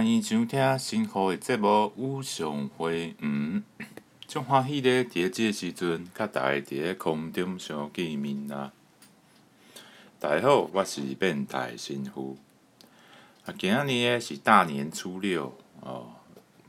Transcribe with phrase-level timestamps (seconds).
[0.00, 3.08] 欢迎收听新好的节目《有上会》。
[3.18, 3.62] 嗯，
[4.26, 8.72] 真欢喜咧，伫个时阵，甲大家伫咧空中相见面啦。
[10.18, 12.38] 大家好，我是变态神父。
[13.44, 16.06] 啊，今仔日是大年初六哦，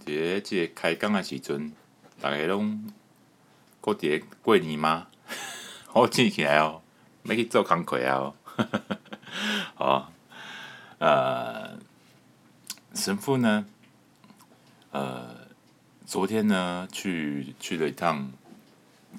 [0.05, 1.72] 伫咧即个开工的时阵，
[2.20, 2.91] 大家拢
[3.80, 5.08] 过伫个过年吗？
[5.88, 6.81] 好记起来哦，
[7.23, 8.34] 要去做工课啊！
[9.75, 10.11] 好，
[11.00, 11.80] 呃。
[12.94, 13.66] 神父呢？
[14.91, 15.48] 呃，
[16.05, 18.30] 昨天呢，去去了一趟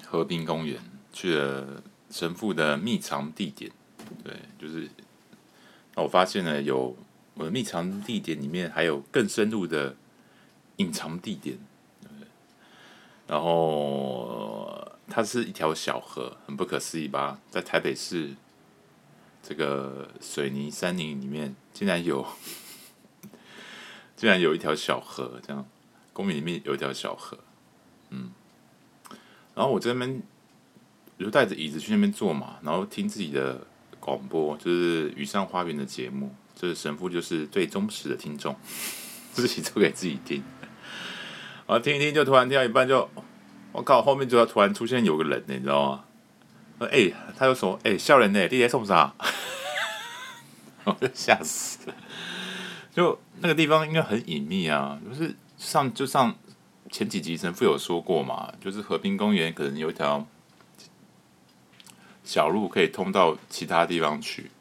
[0.05, 0.79] 河滨公园，
[1.11, 3.71] 去了神父的密藏地点。
[4.23, 4.87] 对，就是，
[5.95, 6.95] 那我发现呢，有
[7.33, 9.95] 我的密藏地点里面还有更深入的
[10.77, 11.57] 隐藏地点。
[13.25, 17.39] 然后它是一条小河，很不可思议吧？
[17.49, 18.35] 在台北市
[19.41, 22.23] 这个水泥山林里面，竟然有。
[24.23, 25.67] 竟然有一条小河，这样
[26.13, 27.37] 公园里面有一条小河，
[28.09, 28.31] 嗯，
[29.53, 30.21] 然后我这边
[31.17, 33.67] 我就带着椅子去那边坐嘛，然后听自己的
[33.99, 38.55] 广播，就是雨上花园的节目，就是神父就是最忠实的听众，
[39.33, 40.41] 自己做给自己听，
[41.67, 43.09] 然后听一听就突然听到一半就，
[43.73, 46.05] 我靠，后面就要突然出现有个人，你知道吗？
[46.89, 49.13] 哎、他就说哎、欸，笑人呢，弟弟送啥？
[50.85, 51.95] 我就吓死了。
[52.93, 56.35] 就那个地方应该很隐秘啊，就是上就上
[56.91, 60.25] 前几集神父有说过嘛，就是和平公园可能有一条
[62.23, 64.51] 小路可以通到其他地方去。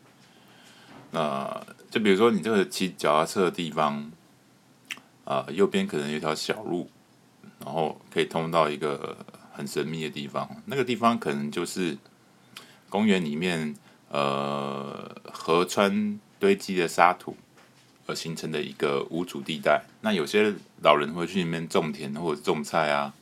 [1.10, 4.10] 那就比如说你这个骑脚踏车的地方，
[5.24, 6.90] 啊、呃，右边可能有一条小路，
[7.62, 9.14] 然后可以通到一个
[9.52, 10.48] 很神秘的地方。
[10.64, 11.98] 那个地方可能就是
[12.88, 13.76] 公园里面
[14.08, 17.36] 呃河川堆积的沙土。
[18.14, 23.12] 形成的一个无主地带，那有些老人会去里面种田或者种菜啊，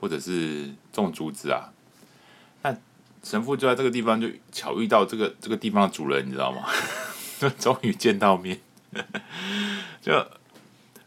[0.00, 1.72] 或者是种竹子啊。
[2.62, 2.76] 那
[3.22, 6.68] 神父就在这个地方就巧遇到这个这个地方的主人，你知道吗？
[7.38, 8.60] 就终于见到面，
[10.02, 10.12] 就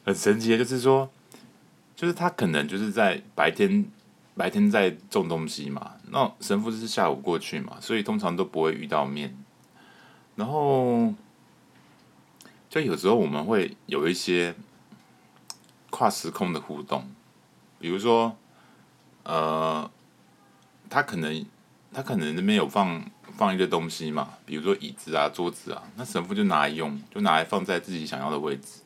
[0.03, 1.09] 很神奇的，就是说，
[1.95, 3.85] 就是他可能就是在白天
[4.35, 9.37] 白天在种东西嘛，那神父就是下午过去嘛，所以通常都不会遇到面，
[10.35, 11.13] 然后。
[12.73, 14.55] 就有时候我们会有一些
[15.91, 17.07] 跨时空的互动，
[17.77, 18.35] 比如说，
[19.21, 19.87] 呃，
[20.89, 21.45] 他可能
[21.93, 23.05] 他可能那边有放
[23.37, 28.81] 放一个东西嘛，比如说椅子啊、桌子啊，那神父就拿来用，就拿来放在自己想要的位置。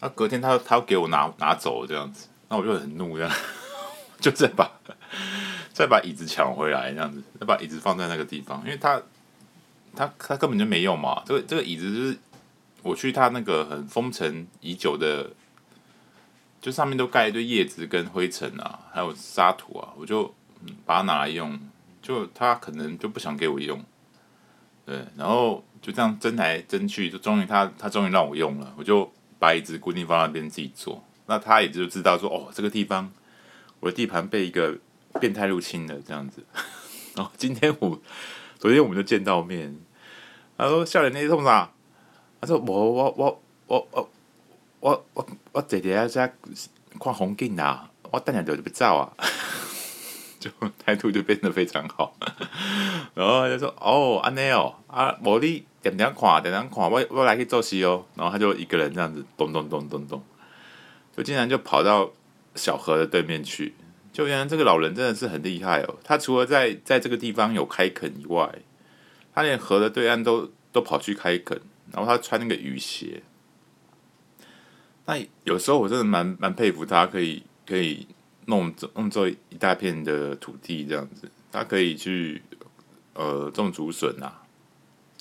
[0.00, 3.30] 那隔天他他要给我拿拿走这样子，那我就很怒这样，
[4.18, 4.66] 就再把
[5.74, 9.02] 再把椅子抢回来这样子，再把椅子放在那个地方，因为他
[9.94, 12.18] 他他根本就没用嘛，这个这个椅子就是。
[12.82, 15.30] 我去他那个很封尘已久的，
[16.60, 20.32] 就上面都盖一堆叶子跟灰尘啊，还有沙土啊，我就
[20.86, 21.58] 把它拿来用，
[22.00, 23.84] 就他可能就不想给我用，
[24.86, 33.10] 对，然后就这样争来争去，就终于他他终于让我用了，我就把椅子固定放那边自己坐，那他也就知道说哦，这个地方
[33.80, 34.78] 我的地盘被一个
[35.20, 36.44] 变态入侵了这样子，
[37.14, 38.00] 然后今天我
[38.58, 39.76] 昨天我们就见到面，
[40.56, 41.70] 他说笑脸那些痛啥？
[42.40, 43.88] 啊，说我我我我
[44.80, 46.32] 我我我姐姐在
[47.00, 49.12] 看红景啊，我等下就就不走啊，
[50.38, 50.50] 就
[50.84, 52.14] 态度就变得非常好。
[53.14, 60.22] 然后他就说：“哦，安内哦，啊，无你点点看，点点看，我我来去做事哦。”然后他就一个人这样子咚咚咚咚咚，
[61.16, 62.10] 就竟然就跑到
[62.54, 63.74] 小河的对面去。
[64.12, 68.48] 就原来这个老人真的是很厉害哦，他除了在在这个地方有开垦以外，
[69.34, 71.60] 他连河的对岸都都跑去开垦。
[71.92, 73.22] 然后他穿那个雨鞋，
[75.06, 78.06] 那有时候我真的蛮蛮佩服他，可以可以
[78.46, 82.42] 弄弄这一大片的土地这样子，他可以去
[83.14, 84.42] 呃种竹笋啊，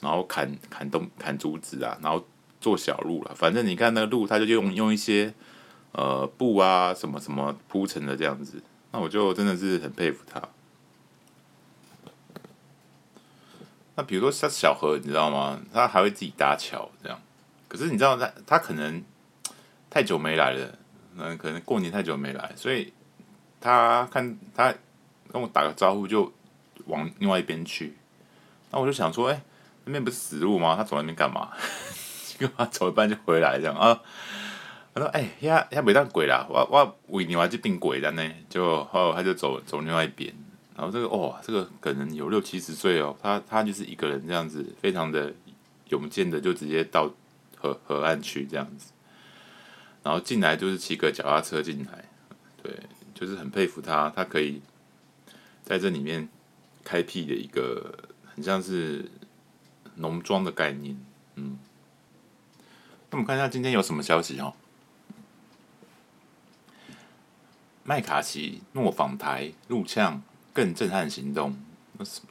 [0.02, 2.26] 然后砍砍东砍竹子啊，然后
[2.60, 3.34] 做小路了。
[3.34, 5.34] 反正你看那个路，他就用用一些
[5.94, 8.62] 呃布啊什么什么铺成的这样子，
[8.92, 10.42] 那我就真的是很佩服他。
[13.98, 15.60] 那比如说像小河，你知道吗？
[15.74, 17.20] 他还会自己搭桥这样。
[17.68, 19.04] 可是你知道他他可能
[19.90, 20.78] 太久没来了，
[21.18, 22.94] 嗯，可能过年太久没来，所以
[23.60, 24.72] 他看他
[25.32, 26.32] 跟我打个招呼就
[26.86, 27.98] 往另外一边去。
[28.70, 29.42] 那我就想说，哎、
[29.86, 30.76] 那边不是死路吗？
[30.76, 31.50] 他走那边干嘛？
[32.38, 34.00] 结果他走一半就回来这样啊。
[34.94, 38.32] 他说，哎、欸，呀呀，没当鬼啦，我我为你还是病鬼的呢。
[38.48, 40.32] 就后他就走走另外一边。
[40.78, 45.34] 然后这个哦，这个可能有六七十岁哦，他他就是一个人这样子，非常的
[45.90, 47.12] 勇健的，就直接到
[47.58, 48.94] 河河岸去这样子。
[50.04, 52.06] 然后进来就是骑个脚踏车进来，
[52.62, 52.72] 对，
[53.16, 54.62] 就是很佩服他，他可以
[55.64, 56.30] 在这里面
[56.84, 59.10] 开辟的一个很像是
[59.96, 60.96] 农庄的概念，
[61.36, 61.58] 嗯。
[63.10, 64.54] 那我们看一下今天有什么消息哦。
[67.84, 70.22] 麦卡锡诺访台入呛
[70.58, 71.56] 更震撼行动，
[72.00, 72.30] 那什么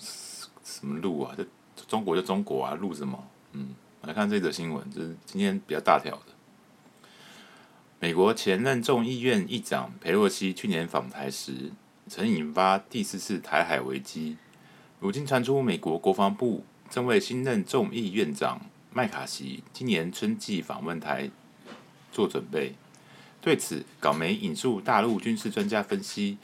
[0.65, 1.33] 什么陆啊？
[1.37, 1.47] 这
[1.87, 3.25] 中国就中国啊，路什么？
[3.53, 3.69] 嗯，
[4.03, 6.33] 来看这则新闻，就是今天比较大条的。
[8.01, 11.71] 美国前任众议院议长佩洛西去年访台时，
[12.09, 14.37] 曾引发第四次台海危机。
[14.99, 21.31] 如今传出美国国防部正为新任众议院长麦卡锡今年春季访问台
[22.11, 22.75] 做准备。
[23.41, 26.39] 对此，港媒引述大陆军事专家分析，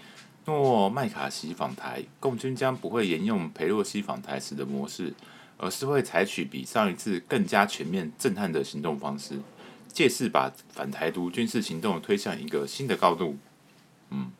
[0.45, 5.15] 若麦卡锡访台，共军将不会沿用裴洛西访台时的模式，
[5.57, 9.39] 而是会采取比上一次更加全面、震撼的行动方式。
[9.93, 13.37] 借势把反台独军事行动推向一个新的高度。
[14.11, 14.33] 嗯，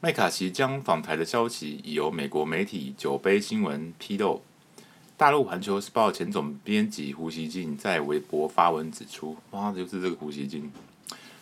[0.00, 4.42] 麦卡锡将访台的消息已由美国媒体酒杯新闻披露。
[5.16, 10.70] 大陆环球时报前总编辑胡锡进在微博发文指出：“哇，就是这个胡锡进，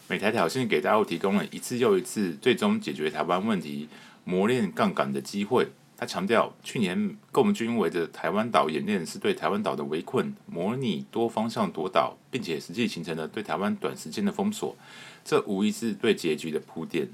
[0.08, 3.88] 美台挑衅给大陆提供了一次又一次最终解决台湾问题、
[4.24, 5.68] 磨练杠杆的机会。”
[5.98, 14.76] 他强调，去年共军围着台湾岛演练是对台湾岛的围困，模拟多方向夺岛，并且实际形成了对台湾短时间的封锁，
[15.24, 17.08] 这无疑是对结局的铺垫。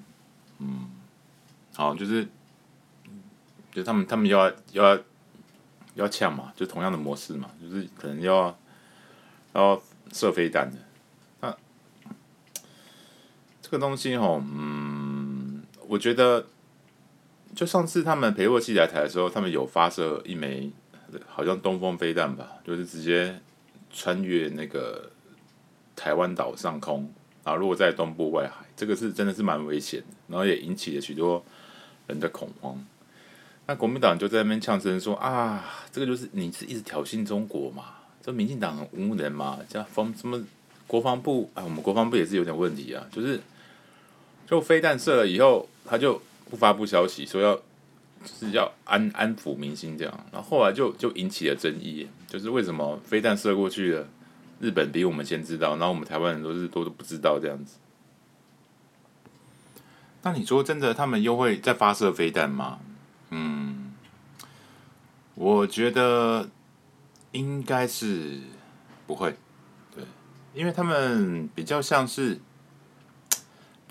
[0.58, 0.90] 嗯，
[1.74, 2.26] 好，就是，
[3.70, 4.98] 就他们他们要要
[5.94, 8.58] 要呛嘛，就同样的模式嘛，就是可能要
[9.52, 9.80] 要
[10.12, 10.78] 射飞弹的。
[13.72, 16.44] 这个东西哦，嗯，我觉得。
[17.54, 20.70] 就上次他们裴洛西来台的时候，他们有发射一枚
[21.26, 23.38] 好像东风飞弹吧，就是直接
[23.92, 25.10] 穿越那个
[25.94, 27.10] 台湾岛上空，
[27.44, 31.44] 然后落在东部外海，这个是真的是蛮危险的，然后也引起了许多
[32.06, 32.82] 人的恐慌。
[33.66, 37.84] 那国民党就在那边呛声说啊，这个就是你是一直挑衅中国嘛，
[38.22, 40.42] 这民进党很无能嘛，加防什么
[40.86, 43.38] 国防部啊，我们国防部也是有点问题啊，就是
[44.52, 46.20] 就飞弹射了以后，他就。
[46.50, 54.06] 不发布消息说要就是要安安抚民心这样，然后后来就就引起了争议，就是为什么飞弹射过去了，
[54.60, 57.78] 日本比我们先知道，然后我们台湾人都是都都不知道这样子。
[60.24, 62.80] 那你说真的，他们又会再发射飞弹吗？
[63.30, 63.94] 嗯，
[65.34, 66.50] 我觉得
[67.30, 68.40] 应该是
[69.06, 69.34] 不会，
[69.96, 70.04] 对，
[70.52, 72.38] 因为他们比较像是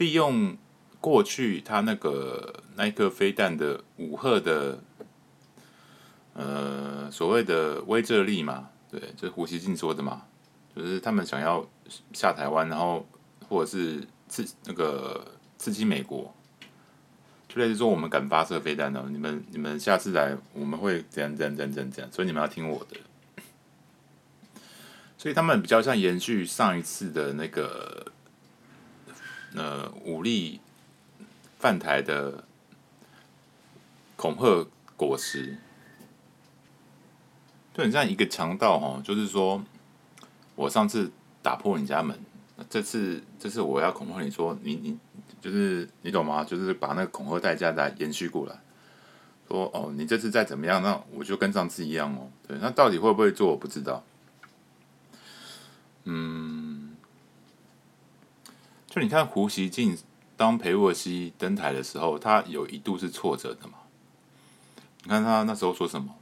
[0.02, 0.58] 利用。
[1.02, 4.78] 过去他那个那一颗飞弹的五赫的，
[6.36, 10.22] 呃，所谓的威慑力嘛，对，就是胡锡进说的嘛，
[10.76, 11.68] 就是他们想要
[12.14, 13.04] 下台湾，然后
[13.50, 15.26] 或者是刺那个
[15.58, 16.32] 刺激美国，
[17.48, 22.98] 就类似说我们敢发射飞弹呢，你们你们下次来我们会怎样怎样怎样怎样怎样，所以你们要听我的，
[25.18, 28.11] 所以他们比较像延续上一次的那个
[29.56, 30.60] 呃武力。
[31.60, 32.44] 犯台的
[34.16, 34.68] 恐吓
[34.98, 35.60] 果实，
[37.72, 39.64] 就很像一个强盗哈，就是说
[40.56, 41.12] 我上次
[41.44, 42.20] 打破你家门，
[42.68, 44.98] 这次这次我要恐吓你说你你
[45.40, 46.44] 就是你懂吗？
[46.44, 48.60] 就是把那个恐吓代价再延续过来，
[49.48, 52.28] 说哦你这次再怎么样，那我就跟上次一样哦。
[52.48, 54.04] 对，那到底会不会做我不知道。
[56.06, 56.61] 嗯，
[58.92, 59.98] 就你看胡锡进。
[60.38, 63.74] 当裴洛西登台的时候，他有一度是挫折的嘛？
[65.04, 66.16] 你看他那时候说什么？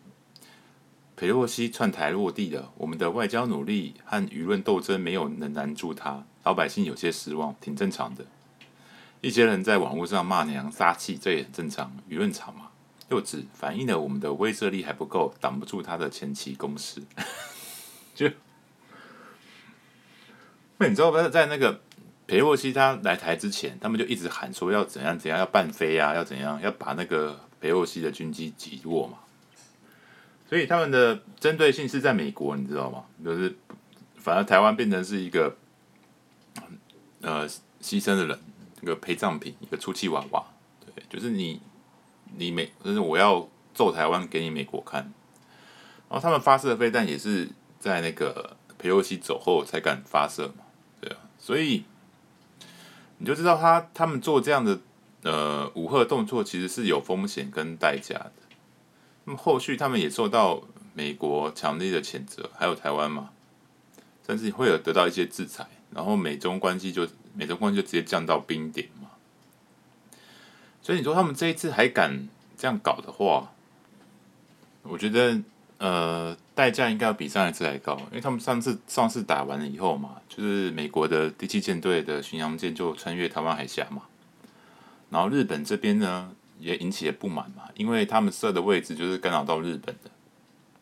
[1.15, 8.25] 裴洛西窜台落地了，我们的外交努力和舆论斗争没有能拦住他，老百姓有些失望，挺正常的。
[9.21, 12.71] 一些人在网络上骂娘撒气，这也很正常，舆论场嘛。
[13.07, 17.01] 又指反映了我们的威慑力还不够，挡不住他的前期攻势。
[18.13, 18.29] 就
[20.77, 21.29] 那你知道不？
[21.29, 21.79] 在那个。
[22.29, 29.17] 裴洛西他来台之前，他们就一直喊说要怎样怎样，要半飞啊，要怎样，要把那个裴洛西的军机击落嘛。
[30.47, 33.05] 所以他们的针对性是在美国，你知道吗？
[33.25, 33.57] 就是
[34.15, 35.57] 反而台湾变成是一个
[37.21, 37.49] 呃
[37.81, 38.39] 牺牲的人，
[38.83, 40.45] 一个陪葬品，一个出气娃娃。
[40.85, 41.59] 对，就是你
[42.37, 45.01] 你美，就是我要揍台湾给你美国看。
[46.07, 50.63] 然后他们发射飞弹也是在那个裴洛西走后才敢发射嘛。
[51.01, 51.85] 对啊，所以。
[53.19, 54.79] 你就知道他他们做这样的
[55.23, 58.31] 呃武吓动作，其实是有风险跟代价的。
[59.25, 60.61] 那么后续他们也受到
[60.93, 63.29] 美国强烈的谴责，还有台湾嘛，
[64.25, 65.67] 甚至会有得到一些制裁。
[65.91, 69.09] 然后美中关系就美中关系就直接降到冰点嘛。
[70.81, 73.51] 所以你说他们这一次还敢这样搞的话，
[74.83, 75.41] 我觉得
[75.77, 84.01] 呃代价应该要比上一次还高，因为他们上次上次打完了以后嘛，就是美国的第七舰队的巡洋舰就穿越台湾海峡嘛，
[85.09, 90.11] 然后日本这边呢也引起了不满嘛，因为他们设的位置就是干扰到日本的，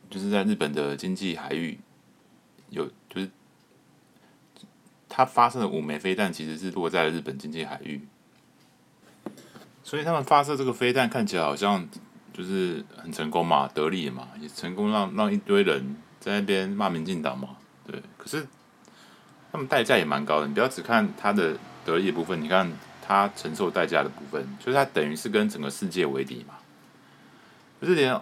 [0.10, 1.78] 就是在日本的经济海域
[2.72, 3.30] 有就是
[5.08, 8.02] 他发射的五枚飞弹其实是落在了日本经济海域。
[9.84, 11.88] 所以他们发射这个飞弹看起来好像
[12.38, 18.00] 就是很成功嘛，得利嘛，也成功让让一堆人在那边骂民进党嘛，对。
[18.16, 18.46] 可是
[19.52, 26.54] 他们代价也蛮高的，你不要只看他的得利的部分，你看他承受代价的部分，就是他等于是跟整个世界为敌嘛。
[27.80, 28.22] 不是连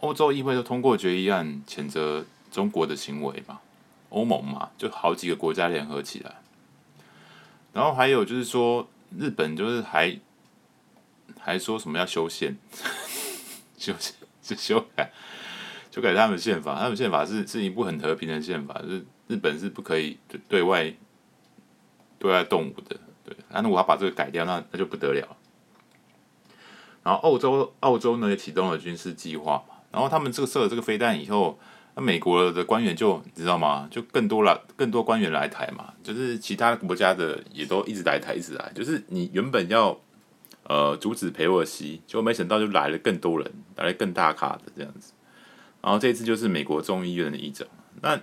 [0.00, 3.60] 欧洲议会都通过决议案谴责中国的行为嘛，
[4.08, 6.40] 欧盟嘛，就好几个国家联合起来，
[7.72, 10.18] 然后还有就是说日本就是还。
[11.44, 12.56] 还说什么要修宪，
[13.82, 15.10] 修 宪是修改，
[15.90, 16.78] 修改他们宪法。
[16.78, 20.16] 他们宪法是是一部很和平的宪法，是日本是不可以
[20.48, 20.94] 对外
[22.16, 22.96] 对外动武的。
[23.24, 25.36] 对，那我要把这个改掉，那那就不得了。
[27.02, 29.74] 然后欧洲澳洲呢也启动了军事计划嘛。
[29.90, 31.58] 然后他们这个设了这个飞弹以后，
[31.96, 33.88] 那美国的官员就你知道吗？
[33.90, 35.92] 就更多了，更多官员来台嘛。
[36.04, 38.70] 就是其他国家的也都一直来台，一直来。
[38.76, 39.98] 就是你原本要。
[40.64, 45.12] 呃，阻止裴洛西，结果没想到就来了更多人，来了更大咖的这样子。
[45.82, 47.66] 然后这次就是美国众议院的议长。
[48.00, 48.20] 那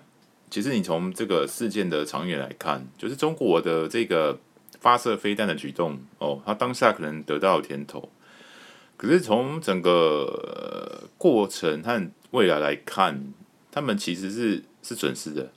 [0.49, 4.39] 其实你从这个事件的长远来看，就是中国的这个
[4.79, 8.09] 发射飞弹的举动，哦，他当下可能得到甜头。
[8.95, 13.33] 可是从整个、过程和未来来看，
[13.71, 15.51] 他们其实是是损失的。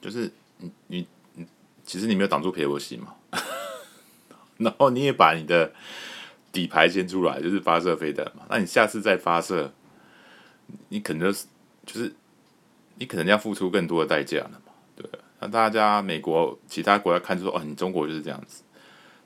[0.00, 1.46] 就是你你你，
[1.84, 3.14] 其实你没有挡住裴洛西嘛。
[4.58, 5.72] 然后你也把你的
[6.52, 8.44] 底牌先出来，就是发射飞弹嘛。
[8.48, 9.72] 那你下次再发射，
[10.90, 11.46] 你可能就是
[11.84, 12.14] 就是
[12.96, 14.72] 你可能要付出更多的代价了嘛。
[14.94, 15.04] 对，
[15.40, 18.62] 那大家美国其他国家看出哦，你中国就是这样子。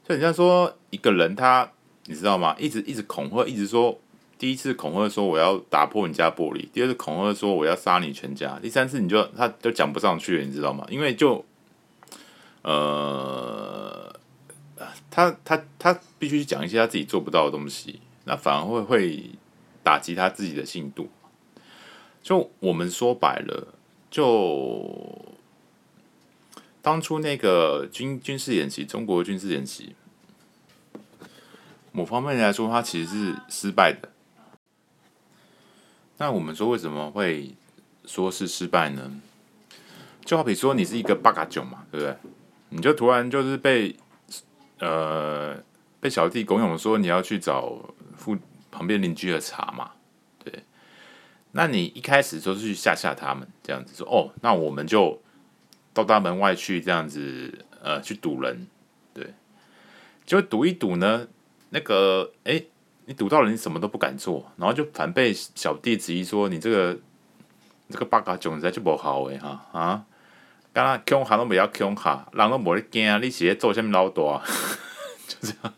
[0.06, 1.70] 所以你像说一个人他，
[2.06, 2.56] 你知道吗？
[2.58, 4.00] 一直一直恐吓，一直说
[4.38, 10.87] 第一次恐吓说我要打破你家玻璃，第二次恐吓说我要杀你全家，第三次你就他都讲不上去了，你知道吗？
[10.88, 11.44] 因为就
[12.62, 13.98] 呃。
[15.18, 19.30] 他他他必须讲一些他自己做不到的东西，那反而会会
[19.82, 21.08] 打击他自己的信度。
[22.22, 23.75] 就我们说白了，
[24.08, 25.37] 就
[26.80, 29.96] 当初那个军军事演习，中国军事演习，
[31.90, 34.10] 某方面来说，它其实是失败的。
[36.18, 37.56] 那我们说为什么会
[38.04, 39.20] 说是失败呢？
[40.25, 42.16] 就好比说你是一个八嘎囧嘛，对不对？
[42.68, 43.96] 你就突然就是被。
[44.78, 45.56] 呃，
[46.00, 47.78] 被小弟拱恿说你要去找
[48.16, 48.37] 附
[48.70, 49.90] 旁边邻居的茬嘛，
[50.44, 50.62] 对，
[51.52, 55.20] 那你一开始就是去吓吓他们，这样子说哦，那我们就
[55.92, 58.68] 到大门外去这样子，呃，去堵人，
[59.12, 59.35] 对，
[60.25, 61.26] 就堵一堵呢，
[61.70, 62.62] 那个，哎，
[63.06, 66.99] 你堵到了，你什么都不敢做，然后就反被小弟质疑说你这个
[67.88, 70.04] 这个八嘎囧在就不好哎哈啊。
[70.72, 74.42] 刚刚恐吓都不要恐吓，人都没得惊，你是在做什么老大？
[75.26, 75.75] 就这样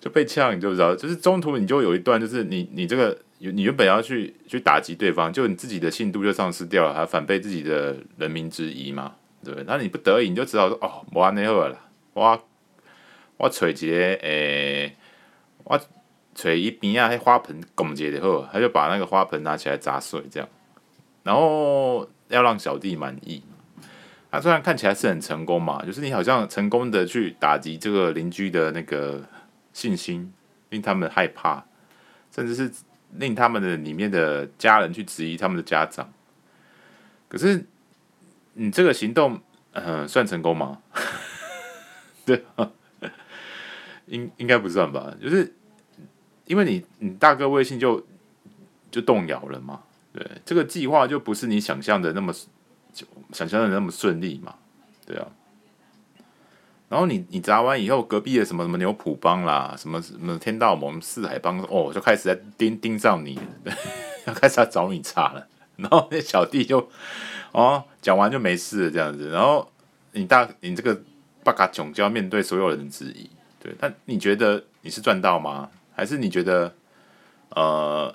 [0.00, 9.12] 就被呛，你就知道，就是中途你就有一段，就是你你这个你原本要去去打击对方，就你自己的信度就丧失掉了，还反被自己的人民质疑嘛，
[9.44, 9.64] 对不对？
[9.66, 11.78] 那你不得已，你就知道说哦，无安尼好了，
[12.14, 12.42] 我
[13.36, 14.96] 我找一个诶、
[15.64, 15.80] 我
[16.34, 20.48] 找一边啊，迄花盆拱一下就好，他就把那个花盆拿起来砸碎，这样，
[21.22, 23.42] 然后要让小弟满意。
[24.30, 29.20] 他虽然看起来是很成功嘛，就是你好像成功的去打击这个邻居的那个
[29.72, 30.32] 信心，
[30.68, 31.64] 令他们害怕，
[32.32, 32.70] 甚至是
[33.16, 36.12] 令他们的里面的家人去质疑他们的家长。
[37.28, 37.66] 可是
[38.54, 39.40] 你这个行动，
[39.72, 40.78] 嗯，算成功吗？
[42.24, 42.44] 对，
[44.06, 45.12] 应应该不算吧？
[45.20, 45.52] 就是
[46.44, 48.06] 因为你你大哥微信就
[48.92, 49.80] 就动摇了嘛，
[50.12, 52.32] 对，这个计划就不是你想象的那么。
[52.92, 54.54] 就想象的那么顺利嘛？
[55.06, 55.26] 对啊。
[56.88, 63.38] 然后你你砸完以后，隔壁的什么什么牛埔帮啦，什么什么天道盟、四海帮哦，就开始在盯盯上你，
[64.26, 65.46] 要开始要找你茬了。
[65.76, 66.90] 然后那小弟就
[67.52, 69.30] 哦讲完就没事这样子。
[69.30, 69.70] 然后
[70.12, 71.00] 你大你这个
[71.44, 73.30] 八嘎囧就要面对所有人质疑，
[73.60, 73.72] 对。
[73.78, 75.70] 但你觉得你是赚到吗？
[75.94, 76.74] 还是你觉得
[77.50, 78.12] 呃，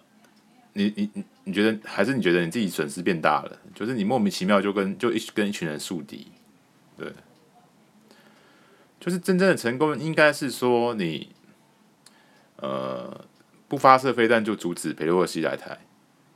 [0.74, 1.24] 你你你？
[1.46, 3.60] 你觉得还是你觉得你自己损失变大了？
[3.74, 6.28] 就是你莫名其妙就跟就一跟一群人树敌，
[6.98, 7.12] 对，
[9.00, 11.30] 就是真正的成功，应该是说你，
[12.58, 13.26] 呃，
[13.68, 15.78] 不发射飞弹就阻止裴洛西来台，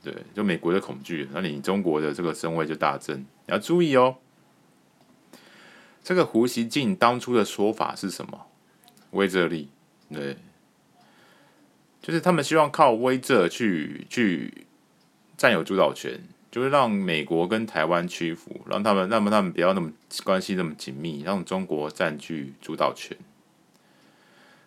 [0.02, 3.18] 对，就美国的恐惧，那你中国的这个声威就大增。
[3.18, 4.16] 你要注意哦，
[6.02, 8.46] 这个胡锡进当初的说法是什么？
[9.10, 9.68] 威慑力，
[10.08, 10.36] 对，
[12.00, 14.68] 就是他们希望靠威慑去去
[15.40, 16.20] 占有主导权。
[16.50, 19.92] 就是让美国跟台湾屈服，让他们，让他们不要那么
[20.24, 23.16] 关系那么紧密，让中国占据主导权。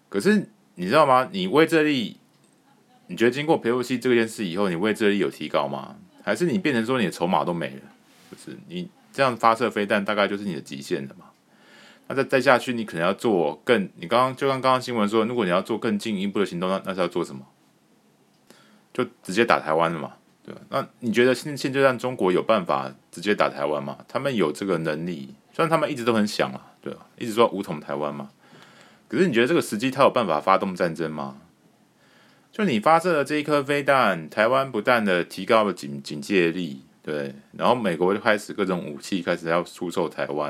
[0.08, 1.28] 可是你知道吗？
[1.34, 2.16] 你威慑力，
[3.08, 5.98] 你觉得经过裴洛西这件事以后，你为这里有提高吗？
[6.24, 7.82] 还是你变成说你的筹码都没了？
[8.30, 11.26] 不是你这样发射飞弹，大概就是你的极限了嘛？
[12.08, 13.90] 那再再下去，你可能要做更……
[13.98, 17.46] 你刚刚就像刚刚新闻说，如果你要做更进一步的行动，那那是要做什么？
[18.94, 20.14] 就直接打台湾了嘛？
[20.46, 23.98] 对，那你觉得现现阶段中国有办法直接打台湾吗？
[24.08, 28.30] 他们有这个能力，虽然他们一直都很想啊，对，一直说武统台湾嘛。
[29.08, 31.38] 可是你觉得这个时机他有办法发动战争吗？
[32.52, 40.50] 就你发射了这一颗飞弹，台湾不断的提高了警警戒力，对，然后美国就开始各种武器开始要出售台湾，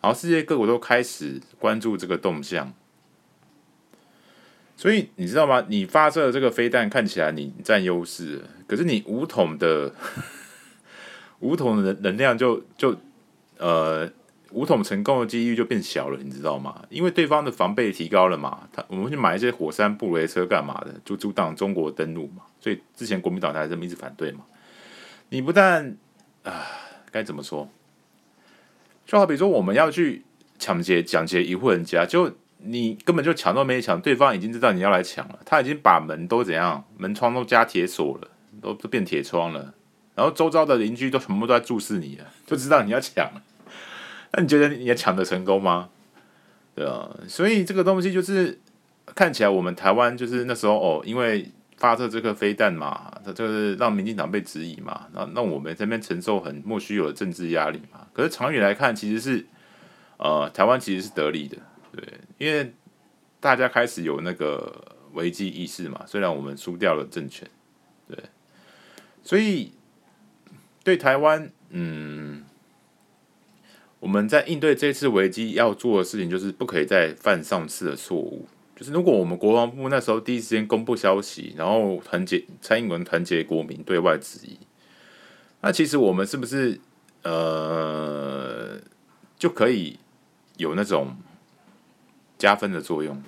[0.00, 2.72] 然后世界各国都开始关注这个动向。
[4.78, 5.64] 所以你知道吗？
[5.68, 9.90] 你发射的这个飞弹看起来你占优势，可是你五筒的
[11.40, 12.94] 五筒的能量就就
[13.56, 14.06] 呃
[14.50, 16.84] 五筒成功的几率就变小了，你知道吗？
[16.90, 22.42] 因为对方的防备提高了嘛，他我们去买一些火山布雷车干嘛的，就阻挡中国登陆嘛。
[22.60, 24.40] 所以之前国民党才这么一直反对嘛。
[25.30, 25.96] 你不但
[26.42, 26.66] 啊
[27.10, 27.66] 该怎么说？
[29.06, 30.22] 就好比说我们要去
[30.58, 32.36] 抢劫抢劫一户人家就。
[32.68, 38.28] 你根本就抢都没抢，对方已经知道你要来抢了，他已经把门都怎样，门窗都加铁锁了，
[38.60, 39.74] 都都变铁窗了，
[40.14, 43.42] 然后周遭的邻居都全部都在注视你了，就知道你要抢了。
[44.32, 45.88] 那你觉得你也抢得成功吗？
[46.74, 48.58] 对啊，所以这个东西就是
[49.14, 58.00] 看起来我们台湾就是那时候哦，因为发射这颗飞弹嘛，它就是让民进党被质疑嘛，那那我们这边承受很莫须有的政治压力嘛。
[58.12, 59.46] 可是长远来看，其实是
[60.18, 61.56] 呃台湾其实是得利的。
[61.96, 62.06] 对，
[62.36, 62.74] 因为
[63.40, 67.48] 大家开始有那个危机意识嘛，虽然我们输掉了政权，
[68.06, 68.18] 对，
[69.22, 69.72] 所以
[70.84, 72.44] 对台湾，嗯，
[73.98, 78.46] 我们在应对这次危机要做的事情，就是不可以再犯上次的错误。
[78.74, 84.58] 就是如果我们国防部那时候第一时间公布消息，然后团结蔡英文团结国民对外质疑，
[85.62, 86.78] 那其实我们是不是
[87.22, 88.78] 呃
[89.38, 89.98] 就可以
[90.58, 91.16] 有那种？
[92.38, 93.22] 加分的作用，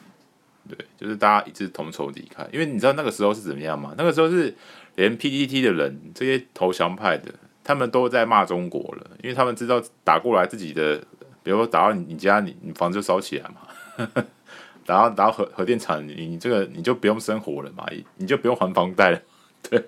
[0.68, 2.46] 对，就是大家一致同仇敌忾。
[2.52, 3.94] 因为你知道那个时候是怎么样吗？
[3.96, 4.54] 那个时候是
[4.96, 7.32] 连 PTT 的人，这些投降派的，
[7.64, 10.98] 他们都在骂中国了，因为他们知道打过来自己的，
[11.42, 14.06] 比如说打到你家，你你房子就烧起来嘛，
[14.84, 19.22] 打到打到核核电厂，你你这个你就不用生活了嘛，你就不用还房贷了，
[19.62, 19.82] 对，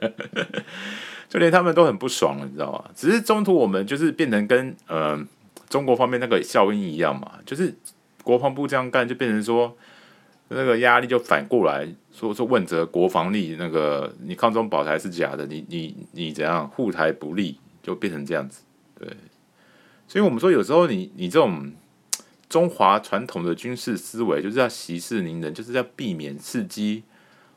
[1.28, 2.90] 就连他们都很不爽了，你知道吗？
[2.94, 5.22] 只是中途我们就是变成跟呃
[5.68, 7.74] 中国方面那个效应一样嘛，就是。
[8.22, 9.76] 国防部这样干，就变成说
[10.48, 18.62] 那个压力就反过来说说问责国防力，那个你抗中保台是假的，你你你怎样护台不利，就变成这样子。
[18.98, 19.08] 对，
[20.06, 21.72] 所以我们说有时候你你这种
[22.48, 27.04] 中华传统的军事思维，就是要息事宁人，就是要避免刺激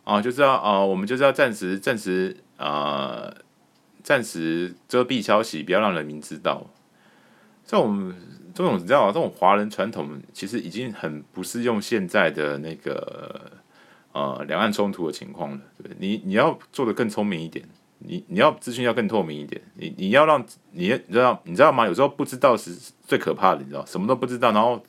[0.03, 3.33] 啊，就是要啊，我们就是要暂时暂时啊，
[4.01, 6.65] 暂时遮蔽消息，不要让人民知道。
[7.65, 8.13] 这种。
[8.53, 9.11] 这种你知道吗？
[9.11, 13.51] 这种华人传统其实已经很不适用现在的那个
[14.11, 15.59] 呃两岸冲突的情况了。
[15.81, 17.65] 对，你你要做得更聪明一点，
[17.99, 21.87] 你你要资讯要更透明一点，你你要让你你知道你知道吗？
[21.87, 22.75] 有时候不知道是
[23.07, 24.83] 最可怕的，你知道什么都不知道，然后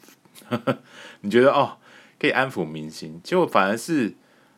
[0.48, 0.79] 呵 呵
[1.22, 1.79] 你觉得哦
[2.18, 4.14] 可以安抚民心，结果反而是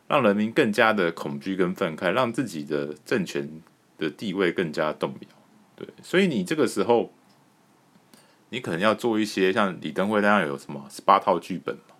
[0.07, 3.49] 让人民更加的恐惧跟愤慨，让自己的政权
[3.97, 5.27] 的地位更加动摇。
[5.77, 7.13] 对，所以你这个时候。
[8.49, 11.95] 你可能要做一些像李登辉那样有什么十八套剧本嘛？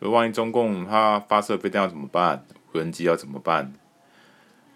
[0.00, 2.44] 就万一中共他发射飞弹要怎么办？
[2.72, 3.72] 无人机要怎么办？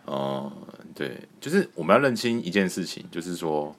[0.07, 3.77] 哦、嗯，对，就是我们要认清一件事情，就是说，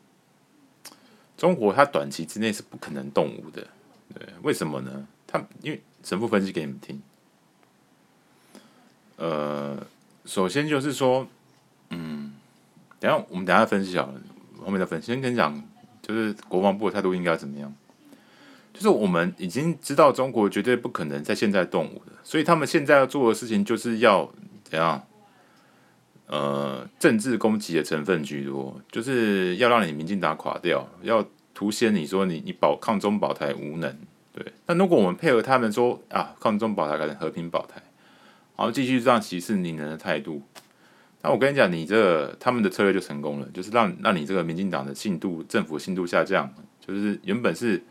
[1.36, 3.67] 中国它短期之内是不可能动武的。
[4.13, 5.08] 对，为什么呢？
[5.28, 7.02] 他因为神父分析给你们听。
[9.17, 9.86] 呃，
[10.26, 11.28] 首先就是说，
[11.89, 12.34] 嗯，
[13.00, 14.21] 等下我们等下分析好了，
[14.63, 15.08] 后面再分析。
[15.08, 15.62] 先跟你讲。
[16.12, 17.74] 就是国防部的态度应该怎么样？
[18.74, 24.32] 就是我们已经知道中国绝对不可能在现在动武的，所以他们现在要做的事情就是要
[24.63, 25.02] 怎样？
[26.28, 33.93] 呃，政治攻击的成分居多，就是要让你民进党垮掉，要凸显你说你你保抗中保台无能，
[34.32, 34.45] 对。
[34.65, 37.82] 那如果我们配合他们说啊，抗中保台改成和平保台，
[38.56, 40.41] 然后继续这样息事宁人的态度，
[41.23, 47.84] 那我跟你讲，你这他们的策略就成功了，就是让让你这个民进党的信度、政府信度下降，就是原本是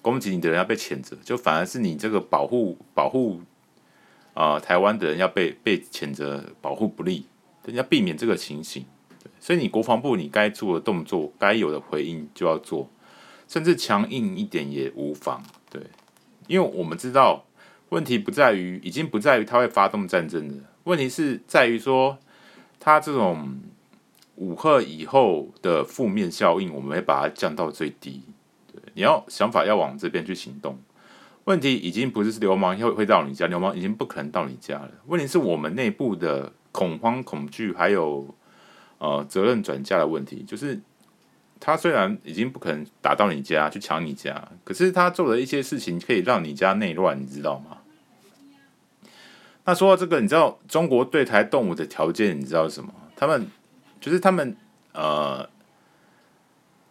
[0.00, 3.40] 攻击你的人要被谴责，就反而是你这个保护保护
[4.34, 7.26] 啊、台湾的人要被被谴责保护不力，
[7.64, 8.84] 人家避免这个情形。
[9.40, 12.88] 所以你国防部你该做的动作，该有的回应就要做，
[13.48, 15.42] 甚至强硬一点也无妨。
[15.68, 15.82] 对，
[16.46, 17.44] 因为我们知道
[17.88, 22.18] 问题不在于，已经不在于他会发动战争的问题，是在于说
[22.86, 23.58] 他这种
[24.36, 28.22] 武吓以后的负面效应，我们会把它降到最低。
[28.72, 30.78] 对，你要想法要往这边去行动。
[31.46, 34.92] 问题已经不是流氓会会到你家，流氓已经不可能到你家了。
[35.06, 38.32] 问题是我们内部的恐慌、恐惧还有。
[38.98, 40.80] 呃，责任转嫁的问题，就是
[41.60, 47.75] 他虽然已经不可能打到你家去抢你家，可是他做的一些事情可以让你家内乱，你知道吗？
[49.66, 52.90] 那说到这个，你知道中国对台动武的条件，你知道什么？
[53.16, 53.50] 他们
[54.00, 54.56] 就是他们
[54.92, 55.46] 呃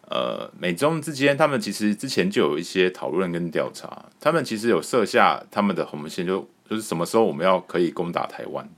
[0.08, 8.68] 呃，美中之间，他们其实之前就有一些讨论跟调查，他们其实有设下他们的红线，就就是什么时候我们要可以攻打台湾？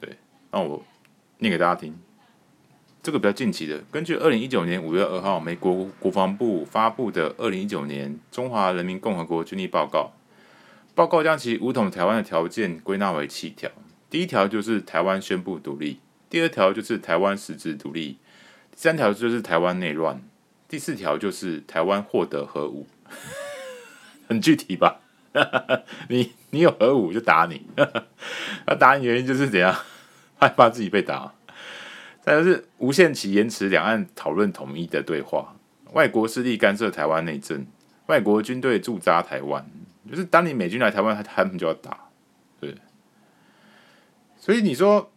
[0.00, 0.18] 对，
[0.50, 0.82] 那我
[1.38, 1.96] 念给大家听。
[3.00, 10.10] 这个比较近期的，根据二零一九年五月二号美国国防部发布的《二零一九年中华人民共和国军力报告》，
[10.98, 13.70] 报告将其武统台湾的条件归纳为七条。
[14.10, 18.18] 第一条就是台湾宣布独立，第二条就是台湾实质独立，
[18.72, 20.20] 第三条就是台湾内乱，
[20.66, 22.88] 第四条就是台湾获得核武。
[24.26, 24.98] 很具体吧？
[26.10, 27.64] 你你有核武就打你，
[28.66, 29.72] 那打你原因就是怎样？
[30.40, 31.32] 害怕自己被打。
[32.20, 35.54] 再来是无限期延迟两岸讨论统一的对话，
[35.92, 37.64] 外国势力干涉台湾内政，
[38.06, 39.64] 外国军队驻扎台湾，
[40.08, 42.08] 就是当你美军来台湾，他他们就要打，
[42.60, 42.74] 对。
[44.36, 45.10] 所以你说，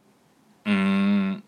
[0.65, 1.41] 嗯，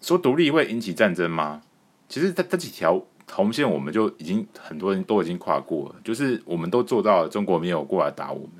[0.00, 1.62] 说独立会引起战争吗？
[2.08, 8.50] 其实这这几条红线，我们就已经很多人都已经跨过了，就是我们都做到了，中国没有过来打我们。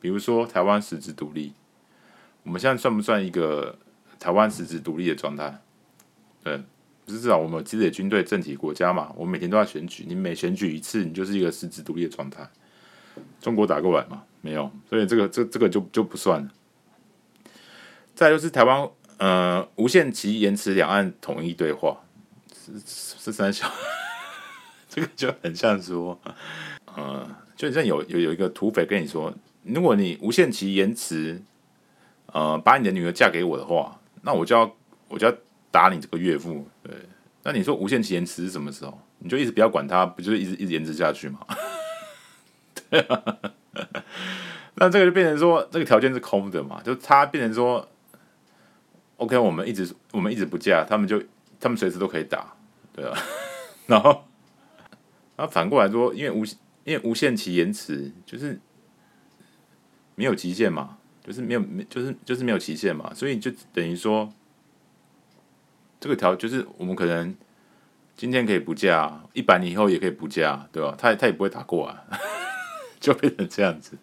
[0.00, 1.52] 比如说台湾实质独立，
[2.44, 3.78] 我们现在算不算一个
[4.18, 5.58] 台湾实质独立的状态？
[6.42, 6.58] 对，
[7.04, 9.12] 不是至少我们有自己的军队、政体国家嘛？
[9.16, 12.48] 我们每天都要选举，你每选举一次，你就是一个实质独立的状态。
[13.40, 14.22] 中国打过来嘛？
[14.40, 16.50] 没有，所以这个这这个就就不算了。
[18.14, 22.00] 再就是台湾，呃，无限期延迟两岸统一对话，
[22.54, 23.70] 是是三小，
[24.88, 26.18] 这个就很像说，
[26.94, 31.42] 呃，就像有有有一个土匪跟你说，如果你无限期延迟，
[32.26, 34.76] 呃，把你的女儿嫁给我的话，那我就要
[35.08, 35.34] 我就要。
[35.74, 36.94] 打你这个岳父，对，
[37.42, 38.96] 那你说无限期延迟是什么时候？
[39.18, 41.40] 你就一直不要管他，不就是一直一直延迟下去吗？
[44.76, 46.80] 那这个就变成说这个条件是空的嘛？
[46.82, 47.88] 就他变成说
[49.16, 51.22] ，OK，我们一直我们一直不嫁，他们就
[51.60, 52.54] 他们随时都可以打，
[52.92, 53.16] 对啊，
[53.86, 54.24] 然后，
[55.36, 56.44] 然后反过来说，因为无
[56.84, 58.60] 因为无限期延迟就是
[60.14, 64.32] 没有极限嘛，就是没有没就是就是没有期限嘛，所以就等于说。
[66.00, 67.34] 这个条就是我们可能
[68.14, 70.94] 今天可以不嫁，一百年以后也可以不嫁，对吧？
[70.98, 72.04] 他他也不会打过啊，
[73.04, 73.98] 就变成这样子。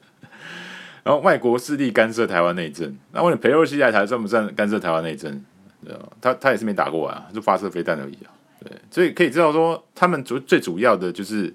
[1.04, 5.44] 然后外国势力干涉台湾内政，那问你裴洛西来台算不算干涉台湾内政？
[5.84, 5.96] 对？
[6.22, 8.30] 他他也是没打过啊，就发射飞弹而已啊。
[8.64, 11.52] 对，所以可以知道说，他们主最主要的就是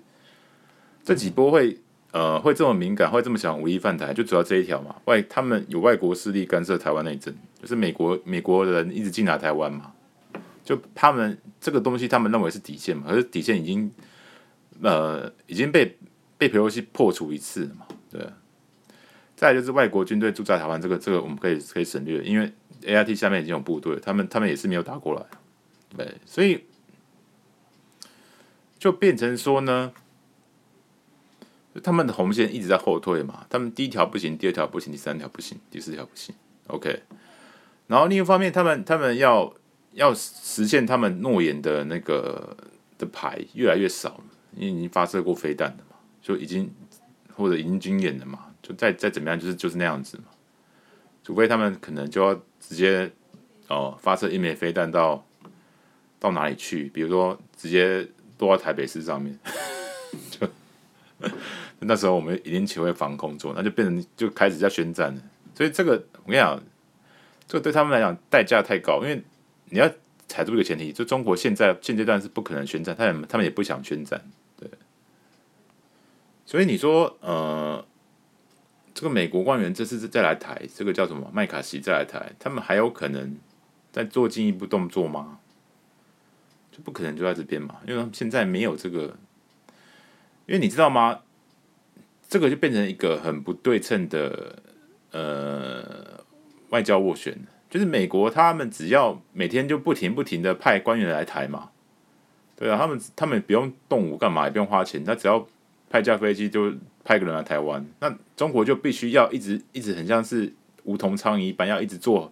[1.05, 1.79] 这几波会
[2.11, 4.97] 呃会这么敏感，会这么想武力犯台，就主要这一条嘛。
[5.05, 7.33] 外他们有外国势力干涉台湾内政，
[7.63, 9.93] 就是美国美国人一直进来台湾嘛。
[10.65, 13.89] 就他们这个东西，他们认为是底线嘛，可是底线已经
[14.83, 15.97] 呃已经被
[16.39, 18.21] 被裴洛西破除一次嘛，对。
[19.35, 22.53] 再就是外国军队驻扎台湾，这个这个我们可以可以省略，因为
[22.87, 25.23] A I T 下面已经有部队，他们他们也是没有打过来，
[25.97, 26.65] 对，所以
[28.79, 29.93] 就变成说呢，
[31.83, 36.35] 他们的红线一直在后退嘛，他们第一条不行，第二条不行，第三条不行，第四条不行
[36.69, 37.03] ，OK。
[37.87, 39.53] 然后另一方面，他们他们要。
[39.93, 42.55] 要实现他们诺言的那个
[42.99, 45.86] 的牌越来越少了，因为已经发射过飞弹了，
[46.27, 46.69] 就已经
[47.37, 50.25] 或者已经军演了嘛，就再再怎么样就是就是那样子嘛，
[51.23, 53.09] 除非他们可能就要直接
[53.69, 55.25] 哦发射一枚飞弹到
[56.19, 58.05] 到哪里去，比如说直接
[58.41, 59.39] 落到台北市上面，
[60.29, 60.49] 就
[61.79, 65.23] 那时候我们已经学会防空做，那就变成就开始在宣战了。
[65.55, 65.93] 所以这个
[66.25, 66.61] 我跟你讲，
[67.47, 69.23] 这个对他们来讲代价太高，因为。
[69.69, 69.91] 你要
[70.29, 74.23] 踩住一个前提，就中国现在现阶段是不可能宣战，他们他们也不想宣战，
[76.47, 77.85] 所以你说，呃，
[78.95, 83.37] 这个美国官员这次再来台，这个叫什么麦卡锡再来台，他们还有可能
[83.93, 85.41] 再做进一步动作吗？
[86.71, 89.17] 就不可能就在这边嘛，因为他们现在没有这个，
[90.47, 91.21] 因为你知道吗？
[92.29, 94.63] 这个就变成一个很不对称的
[95.13, 96.25] 呃
[96.71, 97.37] 外交斡旋，
[97.71, 101.71] 就是美国他们只要每天就不停不停的派官员来台嘛，
[102.57, 105.47] 对啊，他们他们不用动武干嘛，也不用花钱，他只要
[105.97, 106.71] 派架飞机就
[107.03, 110.53] 派个人来台湾，那中国就必须要一直一直很像是
[110.85, 112.31] 梧桐苍蝇一般，要一直做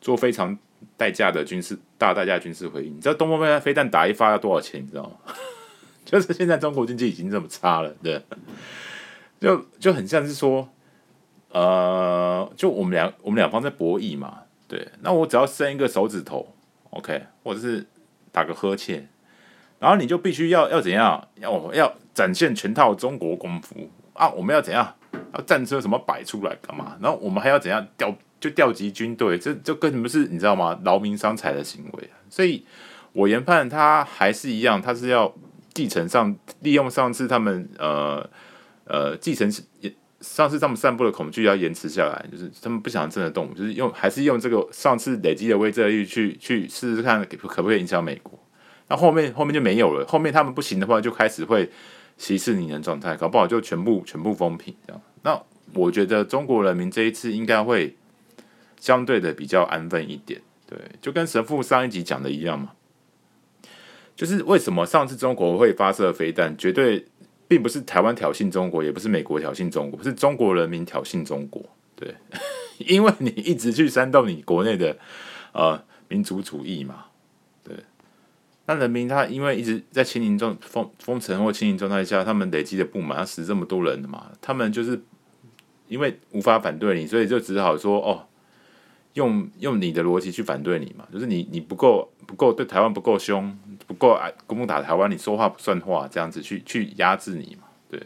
[0.00, 0.58] 做非常。
[0.96, 4.80] 代价的军事大代价军事回应，你知道东风飞飞弹打一发要多少钱？
[4.80, 5.34] 你知道吗？
[6.06, 8.22] 就是现在中国经济已经这么差了，对，
[9.40, 10.68] 就就很像是说，
[11.50, 16.54] 呃，就我们两我们两方在博弈嘛，对，那我只要伸一个手指头
[16.90, 17.84] ，OK，或者是
[18.30, 19.08] 打个呵欠，
[19.80, 21.26] 然后你就必须要要怎样？
[21.40, 24.28] 要要展现全套中国功夫啊！
[24.30, 24.92] 我们要怎样？
[25.32, 26.96] 要战车什么摆出来干嘛？
[27.00, 28.12] 然后我们还要怎样调？
[28.40, 30.76] 就调集军队，这这根本不是你知道吗？
[30.82, 32.10] 劳民伤财的行为。
[32.28, 32.64] 所以
[33.12, 35.32] 我研判他还是一样，他是要
[35.72, 38.28] 继承上利用上次他们呃
[38.84, 39.48] 呃继承
[40.20, 48.36] 上次他们散布的恐惧要延迟下来，就是他们不想真的动，就是用还是用这个上次累积的威慑力去去试试看可不可以影响美国。
[48.88, 51.68] 那后面后面就没有了，后面他们不行的话，就开始会
[52.18, 55.00] 息事宁人状态，搞不好就全部全部封平这样。
[55.22, 57.96] 那我觉得中国人民这一次应该会。
[58.80, 62.70] 相对的比较安分一点，对，就跟神父上一集讲的一样嘛，
[64.14, 67.04] 就是为什么上次中国会发射飞弹，绝对
[67.48, 71.60] 并不是台湾挑衅中国，也不是美国挑衅中国，是中国人民挑衅中国，
[71.96, 72.14] 对，
[72.86, 74.96] 因为你一直去煽动你国内的
[75.50, 77.06] 呃民族主义嘛，
[78.68, 85.02] 那人民他因为一直在清零状封封城或清零状态下，他们累积的不满，要死这么多人的嘛，他们就是
[85.88, 88.26] 因为无法反对你，所以就只好说哦。
[89.14, 98.00] 用用你的逻辑去反对你嘛，就是你你不够不够对台湾不够凶，不够爱攻打台湾，你说话不算话，这样子去去压制你嘛，对。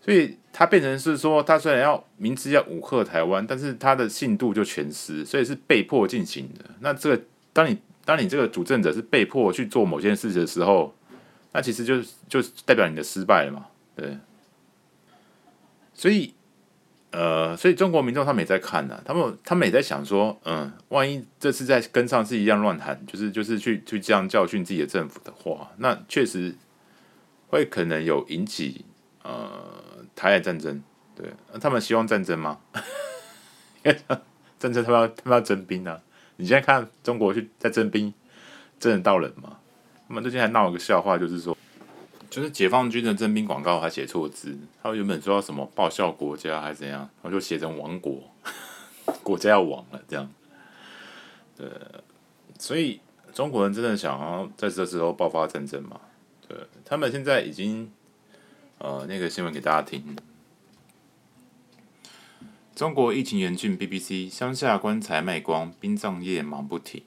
[0.00, 6.64] 所以他变成是说，他虽然要明知要武吓台湾，但是他的信度就全失，所以是被迫进行的。
[6.80, 7.76] 那这个当你
[8.08, 10.94] 当你这个主政者是被迫去做某件事情的时候，
[11.52, 14.16] 那其实就就代表你的失败了嘛，对。
[15.92, 16.32] 所以。
[17.10, 26.54] 呃，所以中国民众他们也在看呢、啊，他们他们也在想说，嗯，万一这次再跟上次一样乱喊，就是就是去去这样教训自己的政府的话，那确实
[27.48, 28.84] 会可能有引起
[29.22, 29.50] 呃
[30.14, 30.82] 台海战争。
[31.16, 32.58] 对，他们希望战争吗？
[34.60, 35.98] 战争他们要他们要征兵啊！
[36.38, 38.12] 你现在看中国去在征兵，
[38.80, 39.58] 征得到人吗？
[40.08, 41.56] 他们最近还闹了个笑话，就是说。
[42.30, 48.22] 就是解放军的征兵广告还写错字，他原本说要什么报效国家还是怎样，然后就写成亡国，
[49.24, 50.30] 国家要亡了这样。
[51.56, 51.66] 对，
[52.58, 53.00] 所以
[53.32, 55.98] 中国人真的想要在这时候爆发战争吗？
[56.46, 57.90] 对，他们现在已经
[58.76, 60.14] 呃那个新闻给大家听，
[62.78, 67.02] 中国疫情严峻，BBC 乡下棺材卖光，殡葬业忙不停。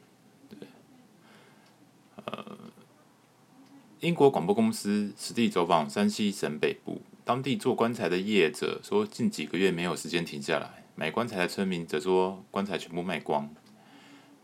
[2.26, 2.58] 呃
[4.02, 10.84] 英国广播公司实地走访山西省北部，当地做棺材的业者说，近几个月没有时间停下来。
[10.96, 13.50] 买棺材的村民则说，棺材全部卖光，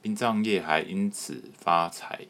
[0.01, 2.27] 殡葬业还因此发财。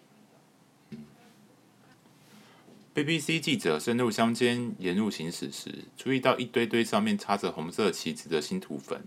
[2.98, 9.06] BBC 记者深入乡间沿路行驶时，注意到一堆堆上面插着红色旗子的新土坟。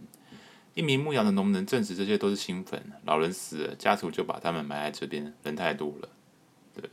[0.75, 6.09] 一名牧羊的农人证实，这些都是新坟，老人死了，家属就把他们埋在这边，人太多了。
[6.73, 6.89] 对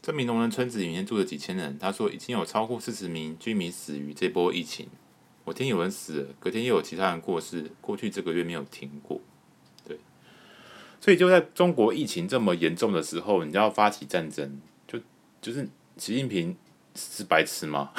[0.00, 4.86] 这名农人村子里面住了几千人，他说已经有超过四十名居民死于这波疫情。
[5.42, 9.20] 我听有人死了，隔天又有其他人过世，过去这个月没有停过。
[9.84, 9.98] 对，
[11.00, 14.60] 所以就在中国疫情这么严重的时候，你要发起战争，
[15.42, 16.56] 就是习近平
[16.94, 17.90] 是白痴吗？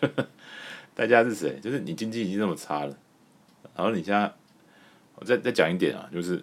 [0.96, 1.60] 代价是谁？
[1.60, 2.96] 就是你经济已经这么差了，
[3.76, 4.32] 然后你现在
[5.16, 6.42] 我再再讲一点啊，就是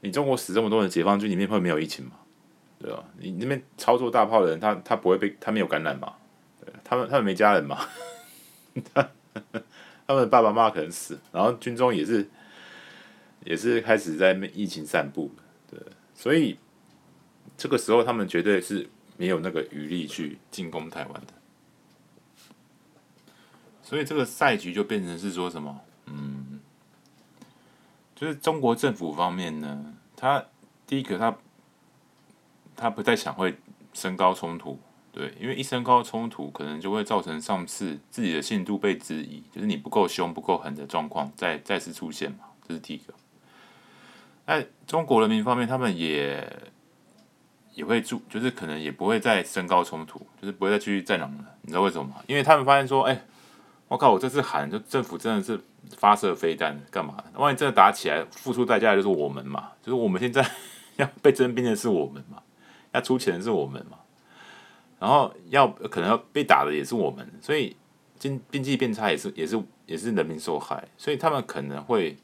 [0.00, 2.12] 你中国死这么多人，解放军里面会没有疫情吗？
[2.80, 3.04] 对吧？
[3.18, 6.14] 你那边操作大炮的人，他他不会被他没有感染嘛？
[6.60, 7.88] 对，他们他们没家人嘛？
[8.92, 9.08] 他
[10.06, 12.28] 他们的爸爸妈妈可能死，然后军中也是
[13.44, 15.30] 也是开始在疫情散布，
[15.70, 15.78] 对，
[16.14, 16.58] 所以
[17.56, 21.32] 这个时候他们绝对是没有那个余力去进攻台湾的，
[23.82, 25.80] 所以这个赛局就变成是说什么？
[26.06, 26.60] 嗯，
[28.14, 30.44] 就是中国政府方面呢，他
[30.86, 31.36] 第一个他。
[32.78, 33.56] 他不太想会
[33.94, 34.78] 升高冲突，
[35.10, 43.14] 对，因为一升高冲突，可能就会造成上次自己的信度被质疑，就是你不够凶、不够狠的状况再再次出现嘛，这是第一个。
[44.46, 46.46] 在中国人民方面，他们也
[47.76, 51.44] 也会注，就是可能也不会再升高冲突，就是不会再继续战狼了。
[51.60, 52.16] 你知道为什么吗？
[52.26, 53.22] 因为他们发现说，哎，
[53.86, 55.60] 我靠，我这次喊，就政府真的是
[55.96, 57.22] 发射飞弹干嘛？
[57.34, 60.44] 万一真的打起来，付出代价就是我们嘛，就是我们现在
[60.96, 62.42] 要被征兵的是我们嘛，
[62.92, 63.98] 要出钱的是我们嘛。
[64.98, 67.76] 然后要可能要被打的也是我们，所以
[68.18, 72.16] 经经济变差也是也是也是人民受害，所以他们可能会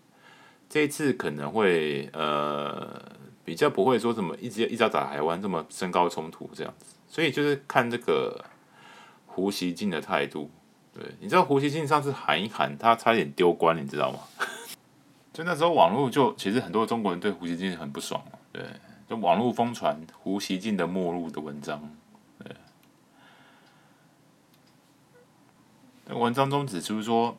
[0.71, 3.03] 这一次可能会呃
[3.44, 8.44] 比较不会说什么一直一直要打台湾这么升高冲突这样子，所以就是看这个
[9.26, 10.50] 胡锡进的态度。
[10.94, 14.18] 对，你知道胡锡进上次喊一喊，他差点丢官，你知道吗？
[15.33, 18.62] 就那时候网络就其实很多中国人对胡锡进很不爽，对，
[19.09, 21.96] 就网络疯传胡锡进的末路的文章。
[26.05, 27.38] 对文章中指出说，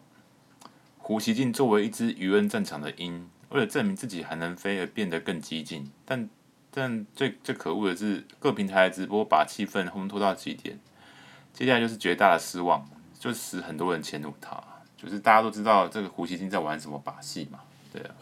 [0.97, 5.89] 胡锡进作为一只鱼人战场的鹰，为了证明自己还能飞而变得更激进。
[6.05, 6.27] 但
[6.71, 10.79] 但最最可恶的是，各平台的直播把气氛烘托到极点。
[11.53, 12.89] 接下来就是绝大的失望，
[13.19, 14.61] 就使很多人迁怒他。
[14.97, 17.59] 就是大家都知道这个胡锡进在玩什么把戏嘛，
[17.91, 18.15] 对啊。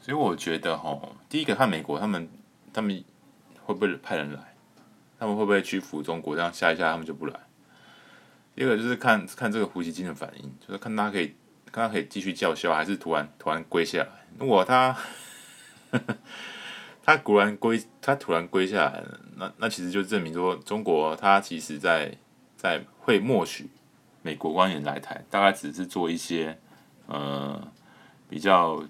[0.00, 2.28] 所以我觉得哈，第一个看美国他们
[2.72, 3.04] 他们
[3.64, 4.54] 会不会派人来，
[5.18, 7.40] 他们会不会屈服中国，这样下一下他们就不来。
[8.54, 11.34] 第二个就是看看这个胡锡进的反应，就是看他可以
[11.74, 14.08] 看他可以继续叫嚣，还是突然突然跪下来。
[14.38, 14.92] 如果他
[15.90, 16.16] 呵呵
[17.02, 22.16] 他突然跪，他突然跪下来了，那那其实就证明说，中国他其实在
[22.56, 23.68] 在会默许
[24.22, 26.56] 美国官员来台，大概只是做一些
[27.06, 27.60] 呃
[28.28, 28.82] 比较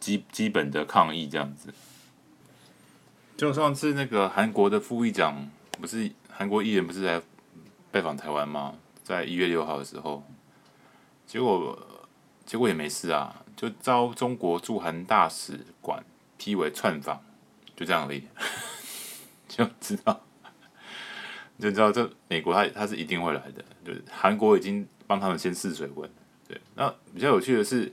[0.00, 1.72] 基基本的抗议这样子。
[3.36, 5.48] 就上次那个韩国的副议长，
[5.80, 7.22] 不是韩国艺人，不是来。
[7.90, 8.74] 拜访台湾吗？
[9.04, 10.20] 在一月六号的时候，
[11.34, 11.76] 结果
[12.46, 16.00] 结果也没事啊，就遭中国驻韩大使馆
[16.38, 17.20] 批为串访，
[17.74, 18.22] 就这样而已，
[19.48, 20.20] 就知道
[21.58, 26.08] 就知道这美国他他是一定会来的，就是韩国已经帮他们先试水温。
[26.46, 27.92] 对，那比较有趣的是，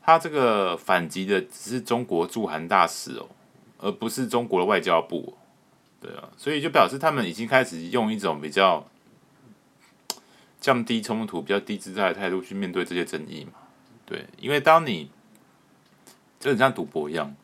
[0.00, 3.26] 他这个反击的只是中国驻韩大使哦，
[3.78, 5.36] 而不是中国的外交部。
[6.00, 8.88] 对啊，所以就表示他们已经开始用一种比较。
[10.64, 13.52] 降低冲突、比较低姿态的态度去面对这些争议嘛？
[14.06, 15.10] 对，因为当你
[16.40, 17.36] 就很像赌博一样，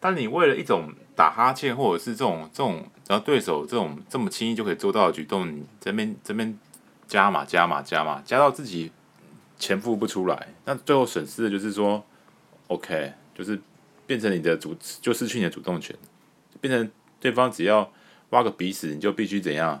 [0.00, 6.58] 当你为了一种打哈欠，或者是这种这种，然后对手这种这么轻易就可以做到的举动，你这边这边
[7.06, 8.90] 加码加码加码，加到自己
[9.56, 12.04] 钱付不出来，那最后损失的就是说
[12.66, 13.62] ，OK，就是
[14.04, 15.96] 变成你的主，就失去你的主动权，
[16.60, 17.92] 变成对方只要
[18.30, 19.80] 挖个鼻屎，你就必须怎样？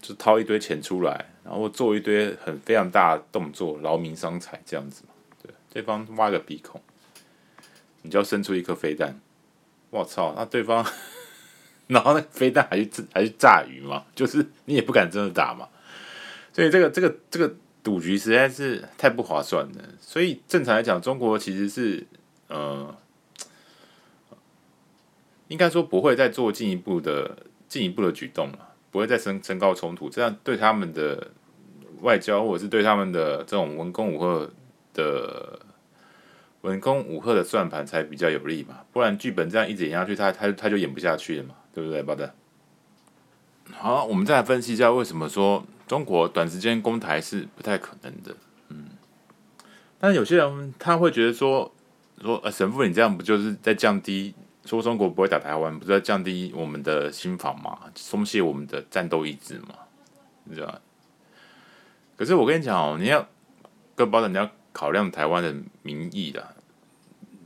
[0.00, 5.14] 就掏一堆钱出来，然后做一堆很非常大的动作，劳民伤财这样子嘛。
[5.40, 6.82] 对，对方挖个鼻孔，
[8.02, 9.20] 你就要伸出一颗飞弹。
[9.90, 10.84] 我操，那对方，
[11.86, 14.04] 然后那飞弹还是还是炸鱼嘛？
[14.16, 15.68] 就是你也不敢真的打嘛。
[16.52, 17.54] 所以这个这个这个
[17.84, 19.84] 赌局实在是太不划算了。
[20.00, 22.04] 所以正常来讲，中国其实是
[22.48, 22.92] 呃，
[25.46, 28.74] 应该说不会再做进一步的进一步的举动了。
[28.96, 31.30] 不会再升升高冲突，这样对他们的
[32.00, 34.50] 外交，或者是对他们的这种文攻武吓
[34.94, 35.60] 的
[36.62, 38.78] 文攻武吓的算盘才比较有利嘛。
[38.92, 42.30] 不然剧本这样一直演下去，他他他就演不下去了嘛，对不对，宝德？
[43.70, 48.34] 好，我们再来分析一下为什么说中国短时间攻台是不太可能的。
[48.70, 48.86] 嗯，
[49.98, 51.70] 但有些人他会觉得说
[52.22, 54.34] 说呃，神父你这样不就是在降低？
[54.66, 57.78] 说中国不会打台湾，不是在降低我们的心防嘛？
[57.94, 59.74] 松懈我们的战斗意志嘛？
[60.44, 60.80] 你知道？
[62.16, 63.26] 可是我跟你讲哦，你要
[63.94, 66.46] 跟包的，你要考量台湾的民意的，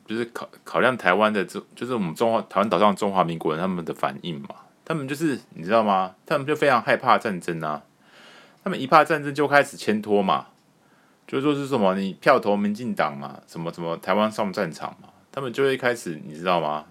[0.06, 4.48] 就是考考量台湾的这，就是我们中华台湾岛上中华民国人他们的反应嘛。
[4.84, 6.14] 他们就是你知道吗？
[6.26, 7.82] 他们就非常害怕战争啊。
[8.62, 10.48] 他们一怕战争就开始牵拖嘛，
[11.26, 16.86] 就说是什么你票投民进党嘛，什么什么台湾上战场嘛，他们就会开始你知道吗？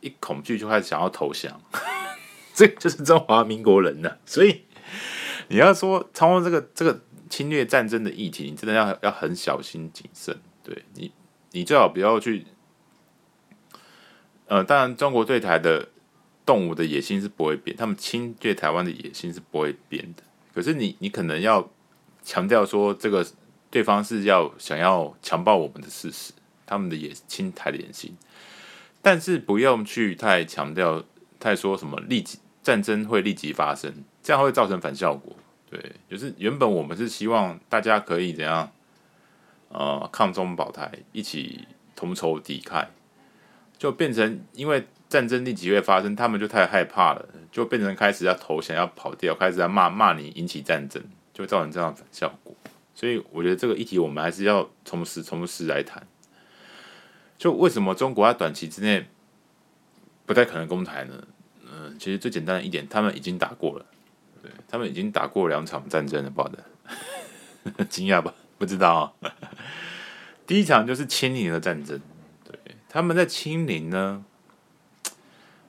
[0.00, 1.60] 一恐惧就开始想要投降，
[2.54, 4.18] 这就是中华民国人了。
[4.24, 4.62] 所以
[5.48, 10.38] 你要说通过这个这个侵略战争的议题，你真的要要很小心谨慎。
[10.62, 11.12] 对你，
[11.52, 12.46] 你最好不要去。
[14.46, 15.88] 呃，当然，中国对台的
[16.46, 20.22] 动武的野心是不会变，他们侵略台湾的野心是不会变的。
[20.54, 21.70] 可是你，你可能要
[22.22, 23.26] 强调说，这个
[23.70, 26.32] 对方是要想要强暴我们的事实，
[26.64, 28.16] 他们的野侵台的野心。
[29.00, 31.02] 但是不用去太强调，
[31.38, 33.92] 太说什么立即战争会立即发生，
[34.22, 35.34] 这样会造成反效果。
[35.70, 38.70] 对，就是原本我们是希望大家可以怎样，
[39.68, 42.86] 呃，抗中保台，一起同仇敌忾，
[43.78, 52.54] 就变成因为战争立即会发生，他们就太害怕了，就变成开始要投降，要跑掉，开始要骂骂你，引起战争，就造成这样的反效果。
[52.94, 56.04] 所以我觉得这个议题我们还是要从实从实来谈。
[57.38, 59.06] 就为什么中国在短期之内
[60.26, 61.14] 不太可能攻台呢？
[61.64, 63.86] 嗯、其实最简单的一点，他们已经打过了。
[64.42, 66.64] 对，他们已经打过两场战争了，不好的，
[67.86, 68.34] 惊讶吧？
[68.58, 69.30] 不知道啊。
[70.46, 72.00] 第一场就是清零的战争，
[72.44, 72.58] 对，
[72.88, 74.24] 他们在清零呢，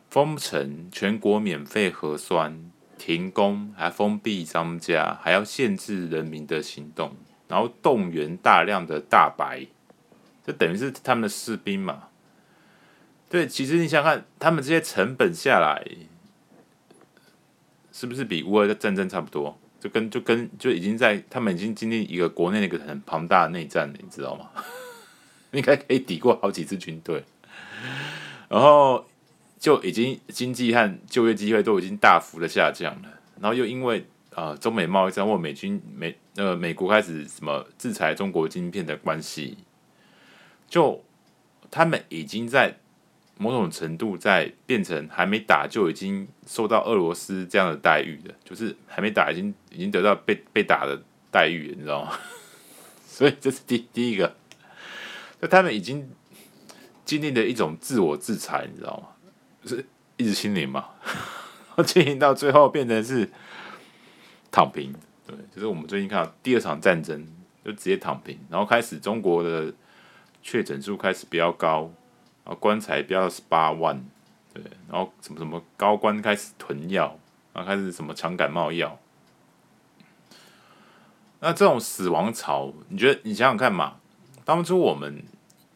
[0.10, 7.16] 封城，全国免费核酸，停工，还封闭商家，还要限制人民的行动，
[7.48, 9.68] 然后动员大量的大白，
[10.50, 12.06] 就等于是他们的士兵嘛。
[13.30, 15.86] 对，其实你想看，他们这些成本下来。
[17.92, 19.60] 是不是比乌尔的战争差不多？
[19.80, 24.50] 就跟就跟就已经在他们已经经历一个国内的一个很庞大的内战了，你知道吗？
[25.52, 27.26] 应该可以抵过好几支军队，
[28.48, 29.06] 然后
[29.60, 33.10] 就已经经济和就业机会都已经大幅的下降了。
[33.42, 39.58] 然后又因为啊、中美贸易战或美军美呃美国开始什么制裁中国晶片的关系，
[40.70, 41.04] 就
[41.70, 42.78] 他们已经在。
[43.42, 51.02] 某种程度在变成还没打就已经受到俄罗斯这样的待遇的，就是还没打已经已经得到被被打的
[51.32, 52.20] 待遇，你知道吗？
[53.08, 54.36] 所以这是第第一个，
[55.42, 56.12] 就他们已经
[57.06, 59.08] 经历了一种自我制裁，你知道吗？
[59.64, 59.86] 就是
[60.18, 60.90] 一直清零嘛，
[61.88, 63.30] 清零到最后变成是
[64.52, 64.94] 躺平，
[65.26, 67.26] 对，就是我们最近看到第二场战争
[67.64, 69.74] 就直接躺平，然后开始中国的
[70.42, 71.92] 确诊数开始比较高。
[72.60, 74.04] 棺材飙到十八万，
[74.52, 77.16] 对，然后什么什么高官开始囤药，
[77.54, 78.98] 然后开始什么抢感冒药。
[81.42, 83.98] 那这种死亡潮，你觉得你想想看嘛？
[84.44, 85.24] 当初我们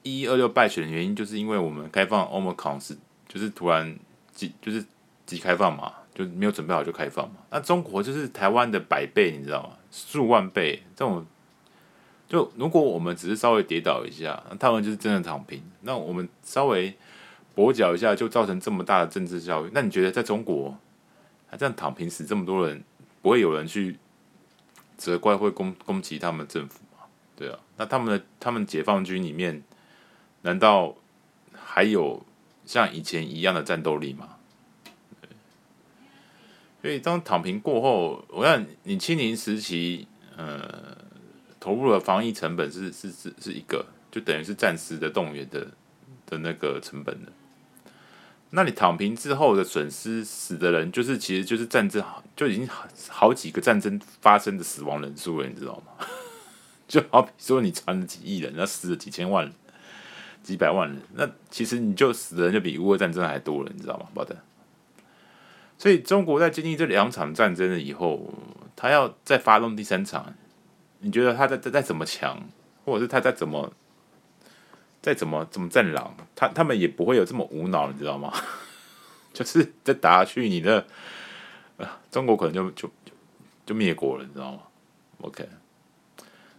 [0.01, 2.97] 一二六败选的原因，就是因为我们开放 OMA 抗是
[3.27, 3.95] 就是突然
[4.33, 4.83] 即就是
[5.27, 7.35] 即开放嘛，就没有准备好就开放嘛。
[7.51, 9.77] 那中国就是台湾的百倍，你知道吗？
[9.91, 11.23] 数万倍这种。
[12.33, 15.61] 就如果我们只是稍微跌倒一下，他们就是真的躺平。
[15.81, 16.91] 那我们稍微
[17.55, 19.71] 跛脚一下，就造成这么大的政治效应。
[19.71, 20.75] 那你觉得在中国，
[21.47, 22.83] 还这样躺平死这么多人，
[23.21, 23.99] 不会有人去
[24.97, 27.05] 责怪会攻攻击他们政府吗？
[27.35, 29.61] 对啊，那他们的他们解放军里面，
[30.41, 30.95] 难道
[31.53, 32.25] 还有
[32.65, 34.29] 像以前一样的战斗力吗？
[36.81, 40.92] 所以当躺平过后，我想你清零时期，呃。
[41.63, 45.65] 投入的防疫成本是是是是一个，就等于是暂时的动员的
[46.25, 47.31] 的那个成本的。
[48.49, 52.03] 那你躺平之后的损失，死的人就是其实就是战争，
[52.35, 56.05] 就已经好好几个战争发生的死亡人数了，你知道吗？
[56.85, 59.53] 就好比说你传了几亿人，那死了几千万人、
[60.43, 64.07] 几百万人，那其实你就死的人就比乌俄战争还多了，你知道吗？
[64.13, 64.35] 宝德。
[65.77, 68.33] 所以中国在经历这两场战争了以后，
[68.75, 70.35] 他要再发动第三场。
[71.05, 72.41] 你觉得他在在再怎么强，
[72.85, 73.73] 或者是他在怎么
[75.01, 78.33] 再怎么怎么战狼，他他们也不会有这么无脑，你知道吗？
[79.33, 80.87] 就是再打下去，你的
[81.75, 82.89] 啊中国可能就就
[83.65, 84.59] 就灭国了，你知道吗
[85.19, 85.45] ？OK。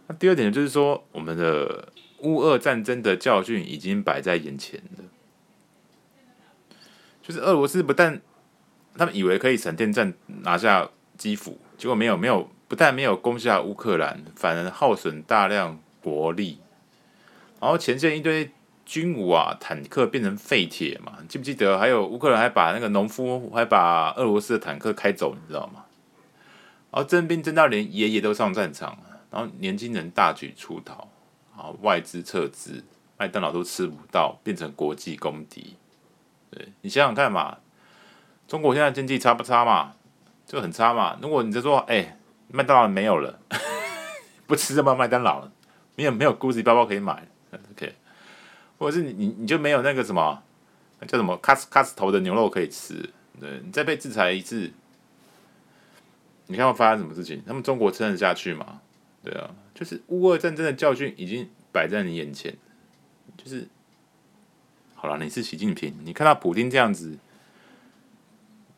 [0.05, 5.03] 那第二点就是说，我们的乌俄战争的教训已经摆在眼前了，
[7.23, 8.21] 就是俄罗斯不但
[8.95, 10.87] 他们以为可以闪电战拿下
[11.17, 12.47] 基辅，结果没有没有。
[12.67, 16.59] 不但没有攻下乌克兰，反而耗损大量国力，
[17.59, 18.51] 然后前线一堆
[18.85, 21.77] 军武啊、坦克变成废铁嘛，记不记得？
[21.77, 25.85] 还有乌克兰还把那个农夫还把俄罗斯的坦克开走，你知道吗？
[26.91, 28.97] 然后征兵征到连爷爷都上战场，
[29.29, 31.07] 然后年轻人大举出逃，
[31.55, 32.83] 啊，外资撤资，
[33.17, 35.75] 麦当劳都吃不到，变成国际公敌。
[36.49, 37.57] 对，你想想看嘛，
[38.47, 39.93] 中国现在经济差不差嘛？
[40.45, 41.17] 就很差嘛。
[41.21, 42.17] 如果你就说，哎、
[42.47, 43.39] 麦当劳没有了，
[44.47, 45.51] 不吃这么麦当劳了，
[45.95, 47.27] 没有没有 Gucci 包包可以买
[47.71, 47.95] ，OK，
[48.77, 50.41] 或者是你你你就没有那个什么
[51.07, 54.71] 叫什么 Costco 的牛肉可以吃，对，你再被制裁一次，
[56.47, 57.43] 你看会发生什么事情？
[57.45, 58.81] 他们中国撑得下去吗？
[59.23, 62.55] 对啊，就是乌俄战争的教训已经摆在你眼前，
[63.35, 63.67] 就是
[64.93, 67.17] 好了，你是习近平，你看到普丁这样子，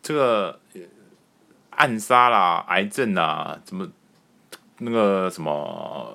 [0.02, 0.60] 这个。
[1.78, 3.88] 暗杀啦，癌症啦，怎么
[4.80, 6.14] 那个什么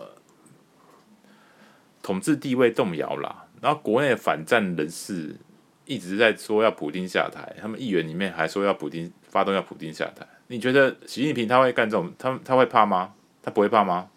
[2.03, 3.47] 统治地位动摇啦？
[3.61, 5.37] 然后国内反战人士
[5.85, 10.27] 一直在说要普丁下台，他们议员里面还说要普丁发动要普丁下台。
[10.49, 12.13] 你觉得习近平他会干这种？
[12.19, 13.15] 他他会怕吗？
[13.43, 14.09] 他不会怕吗？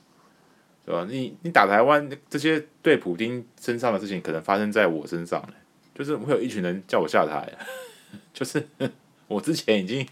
[0.86, 1.06] 对吧？
[1.10, 5.44] 你你打台湾这些对普丁身上的事情，可能发生在我身上，
[5.94, 7.52] 就是会有一群人叫我下台，
[8.34, 8.68] 就是
[9.28, 10.08] 我之前已经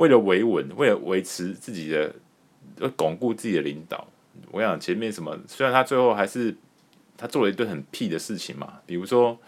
[0.00, 2.14] 为了维稳，为了维持自己的，
[2.96, 4.08] 巩固自己的领导。
[4.50, 6.56] 我想前面什么，虽然他最后还是
[7.18, 9.38] 他做了一堆很屁的事情嘛，比如说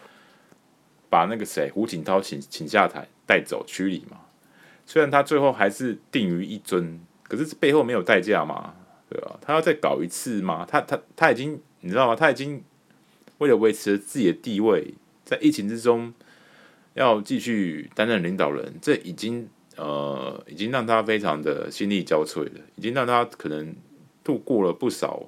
[1.09, 4.19] 把那个谁胡锦涛请请下台带走驱离嘛。
[4.85, 8.75] 虽然他最后还是定于一尊，可是背后没有代价嘛，
[9.09, 9.39] 对吧？
[9.41, 10.67] 他要再搞一次嘛？
[10.69, 12.15] 他他他已经你知道吗？
[12.15, 12.63] 他已经
[13.39, 14.93] 为了维持自己的地位，
[15.25, 16.13] 在疫情之中
[16.93, 23.75] 要继续担任领导人，这已经呃已经让他非常的心力交瘁了，已经让他可能。
[24.25, 25.25] 度过了不少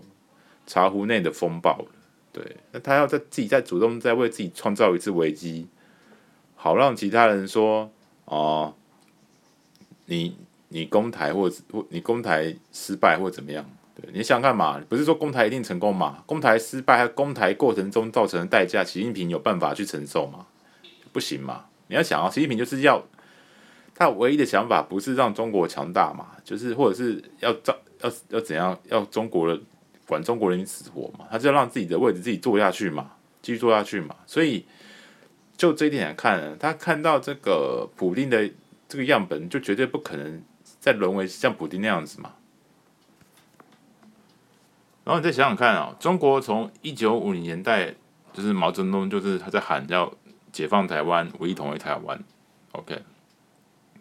[0.69, 1.87] 茶壶内的风暴了，
[2.33, 5.67] 对，那他要在自己再主动再为自己创造一次危机，
[6.55, 7.91] 好让其他人说
[8.27, 8.73] 哦、
[10.07, 10.37] 你
[10.69, 13.69] 你攻台或或你攻台失败或怎么样？
[14.01, 14.81] 对，你想干嘛？
[14.89, 16.23] 不是说攻台一定成功嘛？
[16.25, 20.47] 攻台失败，攻台过程中造成的代价，习近平有办法去承受吗？
[21.13, 21.65] 不行嘛？
[21.89, 23.05] 你要想啊，习近平就是要
[23.95, 27.77] 他唯一的想法不是让中国强大嘛，就是或者是要造。
[28.03, 28.79] 要要怎样？
[28.91, 29.59] 要中国人
[30.07, 31.27] 管中国人死活嘛？
[31.31, 34.15] 他就要让自己的位置自己坐下去嘛，继续坐下去嘛。
[34.27, 34.67] 所以
[35.57, 38.51] 就这一点来看，他看到这个普丁的
[38.87, 40.43] 这个样本，就绝对不可能
[40.79, 42.33] 再沦为像普丁那样子嘛。
[45.05, 47.95] 然后你再想想看啊、哦，中国从一九五零年代
[48.35, 50.13] 就是毛泽东就是他在喊要
[50.53, 52.23] 解放台湾、唯一统一台湾
[52.73, 53.01] ，OK？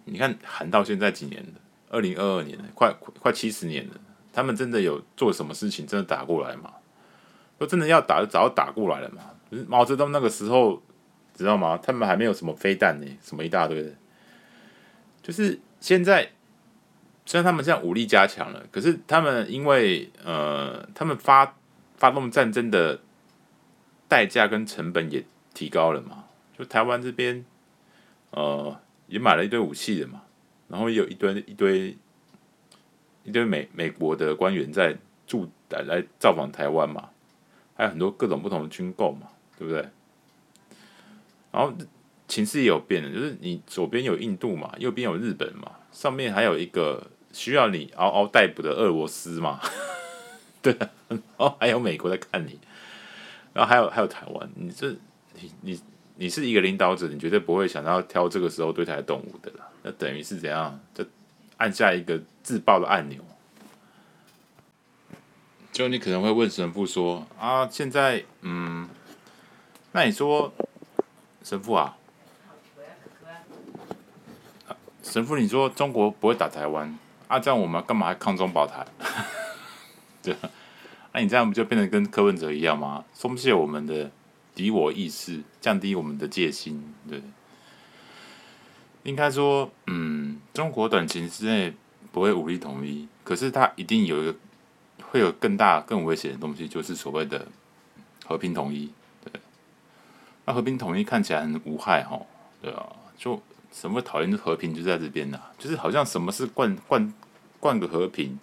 [0.05, 1.49] 你看喊到现在几年了？
[1.89, 3.93] 二零二二年了，快快七十年了，
[4.31, 6.73] 他们真的有做什么事情真的打过来吗？
[7.59, 9.21] 说真的要打就早打过来了嘛。
[9.67, 10.81] 毛泽东那个时候，
[11.35, 11.77] 知道吗？
[11.77, 13.91] 他们还没有什么飞弹呢，什么一大堆的。
[15.21, 16.31] 就是现在，
[17.25, 21.55] 虽然他们现在武力加强了，可是他们因为呃，他们发
[21.95, 22.99] 发动战争的
[24.07, 25.23] 代价跟成本也
[25.53, 26.25] 提高了嘛。
[26.57, 27.45] 就台湾这边，
[28.31, 28.77] 呃，
[29.13, 30.23] 也买了一堆武器的嘛。
[30.67, 31.95] 然后有一堆一堆
[33.23, 34.97] 一堆美美国的官员在
[35.27, 37.09] 驻来来造访台湾嘛，
[37.75, 39.87] 还有很多各种不同的军购嘛，对不对？
[41.51, 41.71] 然后
[42.27, 49.59] 情势也有变的，就是你左边有印度嘛，右边有日本嘛，上面还有一个需要你嗷嗷待哺的俄罗斯嘛，
[50.63, 50.75] 对，
[51.07, 52.59] 然后还有美国在看你，
[53.53, 54.89] 然后还有还有台湾，你这
[55.35, 55.79] 你你
[56.15, 59.67] 你是一个领导者，你绝对不会想到挑这个时候对台动武的啦。
[59.81, 60.79] 那等于是怎样？
[60.93, 61.05] 就
[61.57, 63.19] 按下一个自爆的按钮。
[65.71, 68.87] 就你可能会问神父说：“啊，现在，嗯，
[69.91, 70.53] 那你说，
[71.43, 71.97] 神父啊，
[75.01, 76.95] 神父，你说中国不会打台湾
[77.27, 77.39] 啊？
[77.39, 78.85] 这样我们干嘛还抗中保台？
[80.21, 80.35] 对，
[81.11, 83.03] 那你这样不就变成跟柯文哲一样吗？
[83.11, 84.11] 松懈我们的
[84.55, 87.21] 敌我意识，降低我们的戒心，对。”
[89.03, 91.73] 应该说，嗯，中国短期之内
[92.13, 94.35] 不会武力统一，可是它一定有一个
[95.01, 97.45] 会有更大、更危险的东西，就是所谓的
[98.25, 98.89] 和平统一。
[99.25, 99.41] 对，
[100.45, 102.17] 那和平统一看起来很无害，哈，
[102.61, 103.41] 对啊，就
[103.73, 107.13] 什么讨厌的和平就在这边呐，就是好像什么是灌灌
[107.59, 108.39] 灌个和平，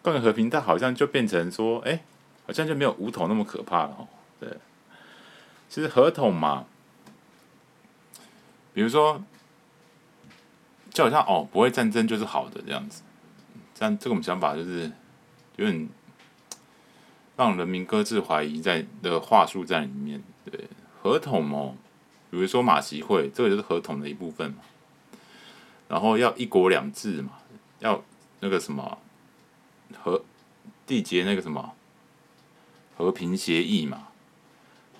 [0.00, 2.02] 灌个和平， 它好像就变成说，哎，
[2.46, 4.08] 好像就没有武统那么可怕了，哦，
[4.40, 4.56] 对，
[5.68, 6.66] 其实合同嘛。
[8.74, 9.22] 比如说，
[10.90, 13.02] 就好像哦，不会战争就是好的这样子，
[13.74, 14.92] 这样这种想法就是
[15.56, 15.88] 有点
[17.36, 20.22] 让人民搁置怀疑在的话术在里面。
[20.44, 20.68] 对，
[21.02, 21.74] 合同哦，
[22.30, 24.58] 比如说马习会，这个就是合同的一部分嘛。
[25.88, 27.32] 然后要一国两制嘛，
[27.80, 28.04] 要
[28.40, 28.98] 那个什么
[30.00, 30.22] 和
[30.86, 31.74] 缔结那个什么
[32.96, 34.07] 和平协议嘛，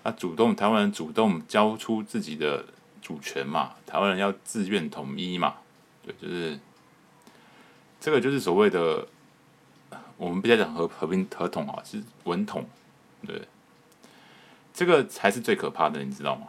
[0.09, 2.65] 他主动台湾人主动交出自己的。
[3.01, 5.55] 主权嘛，台湾人要自愿统一嘛，
[6.05, 6.59] 对，就是
[7.99, 9.07] 这个就是所谓的
[10.19, 12.69] 我们不要讲和和平合统啊，是文统，
[13.27, 13.49] 对，
[14.75, 16.49] 这个才是最可怕的，你知道吗？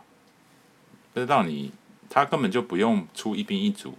[1.15, 1.71] 就是让你
[2.09, 3.93] 他根本就不用出一兵一卒，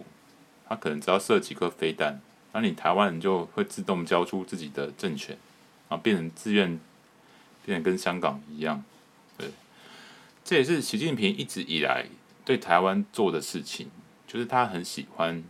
[0.67, 5.35] 他可能只要射几颗飞弹，那你台湾人就会自动交出自己的政权，
[5.89, 6.79] 啊变成自愿，
[7.65, 8.83] 变成跟香港一样，
[10.43, 12.05] 这也是习近平一直以来。
[12.43, 13.87] 对台湾做的事情，
[14.25, 15.43] 就是他很喜欢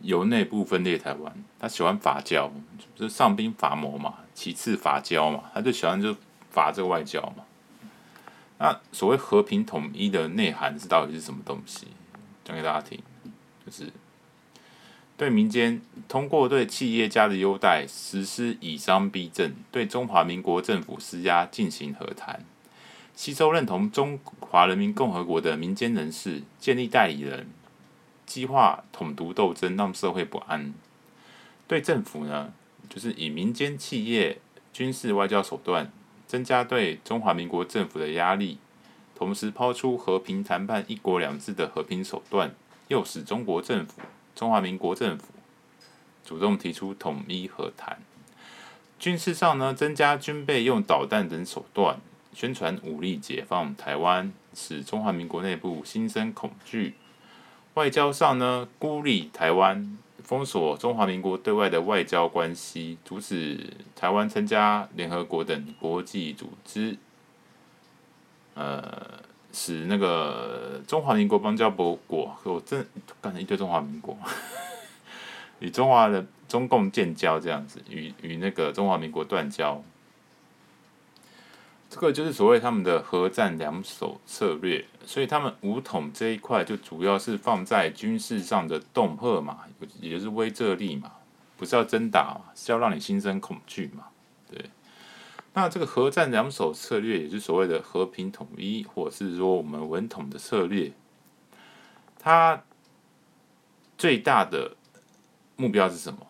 [0.00, 2.50] 由内部分裂台湾，他喜欢伐交，
[2.94, 6.16] 就是上兵伐谋嘛，其次伐交嘛，他就喜欢就
[6.50, 7.44] 伐这个外交嘛。
[8.58, 11.88] 那所谓和平统一的内涵是到底是什么东西？
[12.42, 12.98] 讲给大家听，
[13.66, 13.92] 就是
[15.18, 22.44] 对民间通过对企业家的优待实施以商逼政，对中华民国政府施压进行和谈，
[23.16, 27.48] 吸收认同中华人民共和国的民间人士，建立代理人，
[28.26, 30.74] 激化统独斗争，让社会不安。
[31.66, 32.52] 对政府呢，
[32.90, 34.38] 就是以民间企业、
[34.70, 35.90] 军事、外交手段，
[36.26, 38.58] 增加对中华民国政府的压力。
[39.14, 42.54] 同时抛出和平谈判、一国两制的和平手段，
[42.88, 44.02] 诱使中国政府、
[44.34, 45.28] 中华民国政府
[46.22, 47.98] 主动提出统一和谈。
[48.98, 51.98] 军事上呢，增加军备，用导弹等手段
[52.36, 56.92] 宣传武力解放台湾，使中华民国内部心生恐惧。
[57.72, 66.98] 外交上呢，孤立台湾，封锁中华民国对外的外交关系，阻止台湾参加联合国等国际组织。
[68.52, 68.84] 呃，
[69.50, 71.98] 使那个中华民国邦交国，
[72.44, 72.86] 我真
[73.22, 74.14] 干了一堆中华民国，
[75.60, 79.82] 与中华的中共建交这样子，与与那个中华民国断交，
[81.96, 84.84] 这个就是所谓他们的核战两手策略。
[85.06, 89.60] 所以他们武统这一块就主要是放在军事上的恫吓嘛，
[90.00, 91.10] 也就是威慑力嘛，
[91.56, 94.08] 不是要真打嘛，是要让你心生恐惧嘛，
[94.50, 94.68] 对。
[95.54, 100.92] 那这个核战两手策略，也是所谓的和平统一，或是说我们稳统的策略，
[102.18, 102.62] 它
[103.96, 104.76] 最大的
[105.56, 106.26] 目标是什么？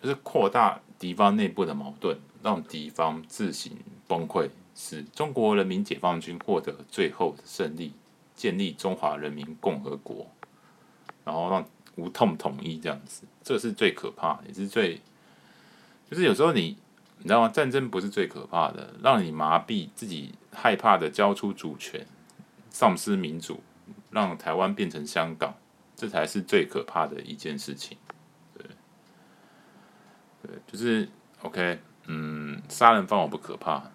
[0.00, 7.92] 就是扩大敌方内部的矛盾，让敌方自行崩溃，使中国人民解放军获得最后的胜利，
[8.36, 10.30] 建立中华人民共和国，
[11.24, 15.02] 然后让无痛统一这样子，这是最可怕，也是最，
[16.08, 16.78] 就是有时候你。
[17.20, 17.48] 你知道吗？
[17.48, 22.06] 战争不是最可怕的，让你麻痹自己，害怕的交出主权，
[22.70, 23.60] 丧失民主，
[24.12, 25.52] 让台湾变成香港，
[25.96, 27.98] 这才是最可怕的一件事情。
[28.56, 28.64] 对，
[30.42, 31.08] 对，就是
[31.42, 33.90] OK，嗯，杀人放火不可怕，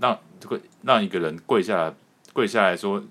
[0.00, 1.94] 让这个让一个人跪下来，
[2.32, 3.04] 跪下来说，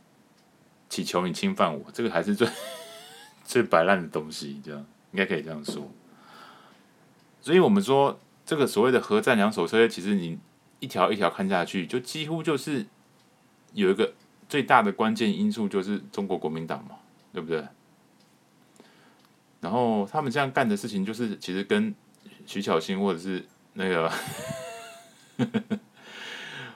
[0.90, 2.48] 祈求你侵犯我，这个还是最
[3.46, 5.90] 最摆烂的东西，这样应该可以这样说。
[7.42, 8.20] 所以我们说。
[8.46, 10.40] 这个所谓的核战两手策略，其实你
[10.80, 12.84] 一条一条看下去，就几乎就是
[13.74, 14.12] 有一个
[14.48, 16.96] 最大的关键因素，就是中国国民党嘛，
[17.32, 17.64] 对不对？
[19.62, 21.94] 然后他们这样干的事情，就是其实跟
[22.48, 24.12] 徐巧芯或者是那个，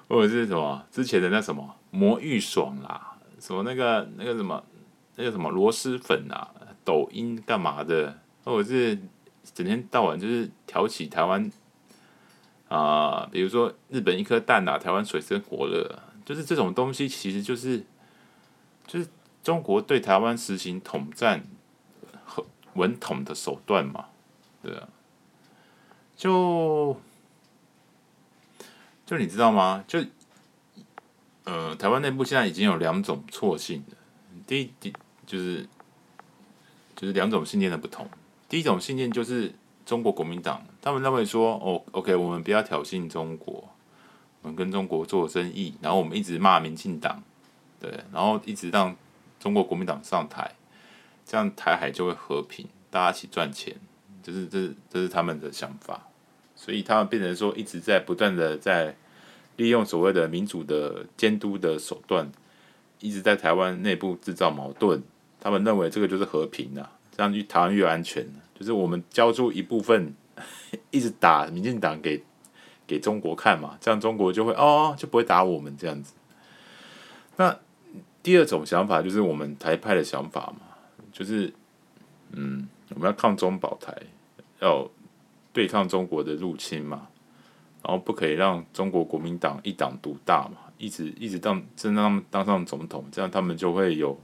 [0.07, 4.63] 或者是什么之前的那什么魔芋爽啦，什么那个那个什么
[5.15, 6.49] 那个什么螺蛳粉啊，
[6.83, 8.97] 抖音干嘛的，或者是
[9.53, 11.51] 整天到晚就是挑起台湾。
[12.69, 17.85] 啊、比如说日本一颗蛋啊，台湾水深火热，就是这种东西，其实就是
[18.87, 19.07] 就是
[19.43, 21.43] 中国对台湾实行统战
[22.25, 22.43] 和
[22.73, 24.05] 稳统的手段嘛，
[24.63, 24.87] 对啊，
[26.15, 26.99] 就
[29.05, 29.83] 就你知道吗？
[29.87, 29.99] 就
[31.43, 33.97] 呃，台湾内部现在已经有两种错信的，
[34.47, 34.93] 第一，第
[35.25, 35.67] 就是
[36.95, 38.09] 就是两种信念的不同，
[38.47, 39.53] 第一种信念就是。
[39.85, 43.67] 中国国民党，他们认为说，哦，OK，我们不要挑衅中国，
[44.41, 47.21] 我们跟中国做生意，然后我们一直骂民进党，
[47.81, 48.95] 对，然后一直让
[49.41, 50.55] 中国国民党上台，
[51.25, 53.75] 这样台海就会和平，大家一起赚钱，
[54.23, 56.07] 这是这是这是他们的想法，
[56.63, 58.95] 所以他们变成说一直在不断的在
[59.57, 62.31] 利用所谓的民主的监督的手段，
[63.01, 65.03] 一直在台湾内部制造矛盾，
[65.41, 68.25] 他们认为这个就是和平啊，这样台湾越安全。
[68.57, 70.15] 就是我们交出一部分，
[70.89, 72.23] 一直打民进党给
[72.87, 76.13] 给中国看嘛，这样中国就会哦，就不会打我们这样子。
[77.35, 77.59] 那
[78.21, 80.61] 第二种想法就是我们台派的想法嘛，
[81.11, 81.53] 就是
[82.31, 83.93] 嗯，我们要抗中保台，
[84.61, 84.89] 要
[85.53, 87.07] 对抗中国的入侵嘛，
[87.83, 94.19] 然后不可以让中国国民党一党独大嘛，一直一直当真让他们当上总统，这样他们就会有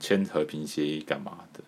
[0.00, 1.62] 签和平协议干嘛的。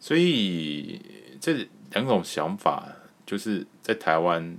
[0.00, 1.00] 所以
[1.40, 2.88] 这两种想法，
[3.24, 4.58] 就是在台湾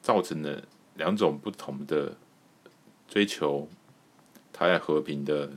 [0.00, 0.62] 造成了
[0.94, 2.16] 两种不同的
[3.06, 3.68] 追求
[4.52, 5.52] 台海和平的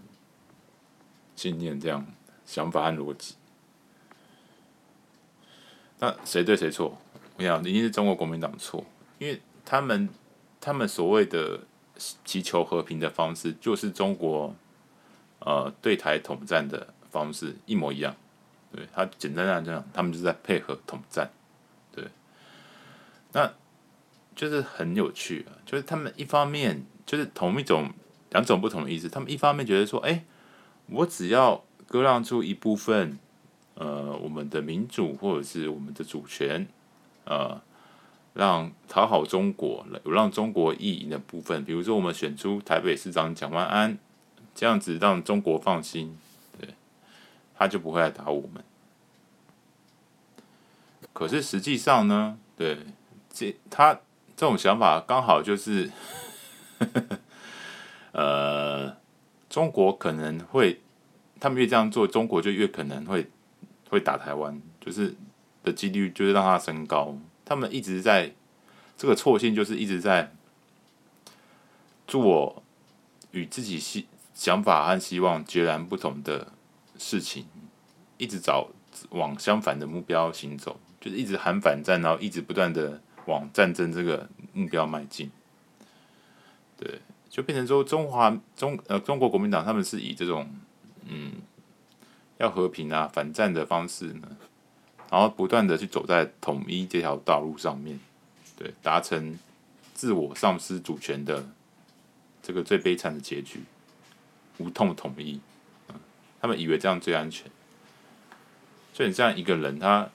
[1.35, 2.05] 信念，这样
[2.45, 3.35] 想法和逻辑。
[5.99, 6.97] 那谁对谁错？
[7.37, 8.85] 我想一定是中国国民党错，
[9.19, 10.09] 因为他们
[10.61, 11.61] 他们所谓的
[12.23, 14.55] 祈求和平的方式，就是中国
[15.39, 18.15] 呃对台统战的方式一模一样。
[18.71, 21.29] 对他简单来讲，他们就是在配合统战，
[21.91, 22.03] 对，
[23.31, 23.53] 那
[24.35, 25.53] 就是很有趣啊。
[25.63, 27.91] 就是他们一方面就是同一种
[28.31, 30.25] 两种不同的意思，他们一方面觉得说，哎，
[30.87, 33.19] 我只要割让出一部分，
[33.75, 36.67] 呃，我们的民主或者是我们的主权，
[37.25, 37.61] 呃，
[38.33, 43.97] 让讨好中国，有让中国意淫的部分，比如说我们选出台北市长蒋万安，
[44.53, 46.17] 这样子让中国放心，
[46.59, 46.69] 对，
[47.55, 48.63] 他就不会来打我们。
[51.13, 52.79] 可是实际上呢，对，
[53.31, 53.93] 这他
[54.35, 55.91] 这种想法刚好就是，
[58.11, 58.97] 呃，
[59.47, 60.81] 中国可能会，
[61.39, 63.29] 他们越这样做，中国就越可能会
[63.89, 65.13] 会打台湾，就是
[65.63, 67.17] 的几率就是让它升高。
[67.45, 68.33] 他们一直在
[68.97, 70.33] 这个错性，就是一直在
[72.07, 72.63] 做
[73.31, 76.53] 与自己希想法和希望截然不同的
[76.97, 77.45] 事情，
[78.17, 78.69] 一直找
[79.09, 80.79] 往相反的目标行走。
[81.01, 85.29] 就是一直喊反战，然后一直不断的往战争这个目标迈进，
[86.77, 90.49] 对，就变成说中华中呃中国国民党他们是以这种
[91.05, 91.33] 嗯
[92.37, 94.37] 要和平啊反战的方式呢，
[95.13, 97.99] 然后不断的去走在统一这条道路上面，
[98.57, 99.37] 对，达成
[99.93, 101.45] 自我丧失主权的
[102.41, 103.61] 这个最悲惨的结局，
[104.57, 105.39] 无痛统一，
[106.41, 107.45] 他们以为这样最安全，
[108.91, 110.09] 所以这样一个人他。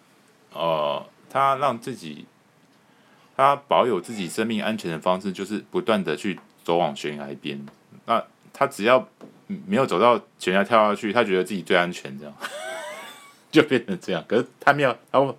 [0.50, 2.24] 呃，他让自己，
[3.36, 7.64] 他保有自己生命安全的方式，就是不断的去走往悬崖边。
[8.06, 9.06] 那他只要
[9.46, 12.34] 没有走到悬崖跳下去，他觉得自己最安全，这样
[13.60, 14.24] 就变成这样。
[14.28, 15.34] 可是他没有，他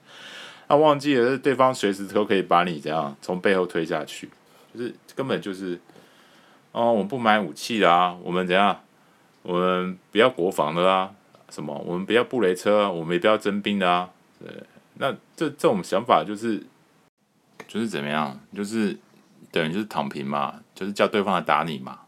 [0.67, 4.30] 他忘记了，是对方随时都可以把你这样从背后推下去，
[4.74, 5.80] 就是根本就是，
[6.72, 8.80] 哦，我们不买武器啦，我们怎样，
[9.41, 11.11] 我们不要国防的啦，
[11.49, 14.09] 什么，我们不要布雷车，我们也不要征兵的啊，
[14.39, 14.51] 对。
[15.01, 16.61] 那这这种想法就是，
[17.67, 18.38] 就是怎么样？
[18.53, 18.97] 就是
[19.49, 21.99] 等于就是躺平嘛，就是叫对方来打你嘛。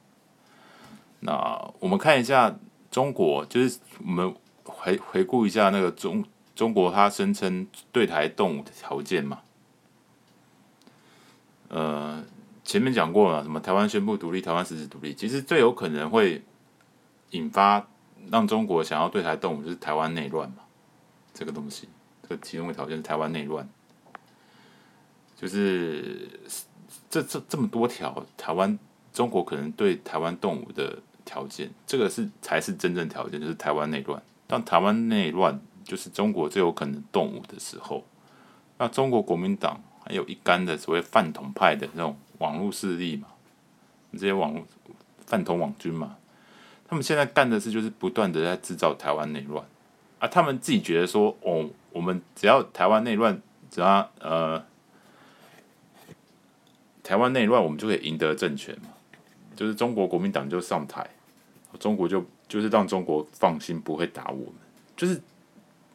[1.21, 1.33] 那
[1.79, 2.53] 我们看一下
[2.91, 4.35] 中国，就是我们
[4.81, 6.25] 回回顾一下那个中
[6.55, 9.41] 中国，他声称对台动武的条件嘛。
[11.67, 12.23] 呃，
[12.63, 16.41] 前面讲过了，什么台湾宣布独立，台湾实质独立，其实最有可能会
[17.29, 17.87] 引发
[18.31, 20.63] 让中国想要对台动武，就是台湾内乱嘛，
[21.31, 21.87] 这个东西。
[22.27, 23.69] 这其中的条件是台湾内乱，
[25.35, 26.27] 就是
[27.07, 28.79] 这这这么多条台湾
[29.13, 34.19] 中国可能对台湾动武的条件，这个是才是真正条件，就是台湾内乱。
[34.51, 38.03] 当台湾内乱，就是中国最有可能动武的时候。
[38.77, 43.29] 那中国国民党还有一干的所谓饭桶派的那种网络势力嘛，
[44.11, 44.61] 这些网络
[45.25, 46.17] 饭桶网军嘛，
[46.87, 49.65] 他们现在干的事就是不断的在制造台湾内乱
[50.19, 51.69] 啊，他们自己觉得说哦。
[51.93, 54.63] 我们只要台湾内乱，只要呃
[57.03, 58.87] 台湾内乱，我们就可以赢得政权嘛。
[59.57, 61.05] 就是中国国民党就上台，
[61.81, 64.53] 中国就就是让中国放心不会打我们。
[64.97, 65.21] 就是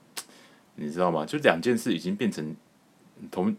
[0.76, 1.26] 你知道吗？
[1.26, 2.56] 就两件事已经变成
[3.30, 3.54] 同，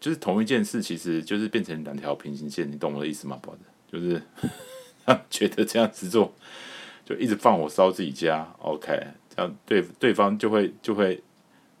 [0.00, 2.70] 就是同一件事，其实就是变成两条平行线。
[2.72, 3.60] 你懂我的意思吗，宝子？
[3.92, 4.22] 就是
[5.04, 6.32] 他觉得这样子做，
[7.04, 8.50] 就一直放火烧自己家。
[8.60, 9.06] OK。
[9.36, 11.22] 这样对对方就会就会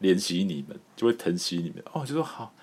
[0.00, 2.54] 怜惜你们，就会疼惜你们哦，就说好，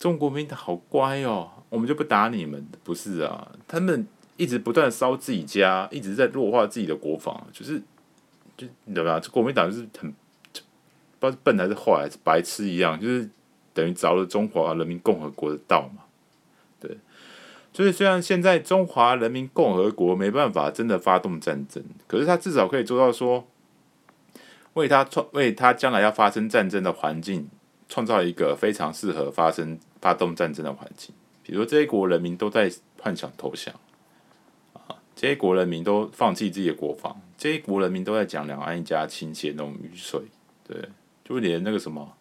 [0.00, 2.66] 中国民党好乖哦，我们就不打你们。
[2.82, 4.06] 不是啊，他们
[4.36, 7.82] 一直不断烧自己家，一直在弱化自己的国防，就是
[8.56, 9.18] 就你懂吗？
[9.20, 10.16] 这国民党就是很不
[10.56, 10.62] 知
[11.20, 13.28] 道是笨还是坏还是白痴一样，就是
[13.72, 16.02] 等于着了中华人民共和国的道嘛。
[16.80, 16.98] 对，
[17.72, 23.46] 所以虽然现在中华人民共和国没办法真的发动战争，可是他至少可以做到说。
[24.74, 27.48] 为他创为他将来要发生战争的环境
[27.88, 31.14] 创造一个非常适合发生发动战争的环境。
[31.42, 32.70] 比如，这些国人民都在
[33.00, 33.74] 幻想投降，
[35.16, 40.20] 这些国人民都放弃自己的国防，这些国人民都在讲两岸一家亲，写那种雨水。
[40.68, 40.76] 对，
[41.24, 42.16] 就连那个什么，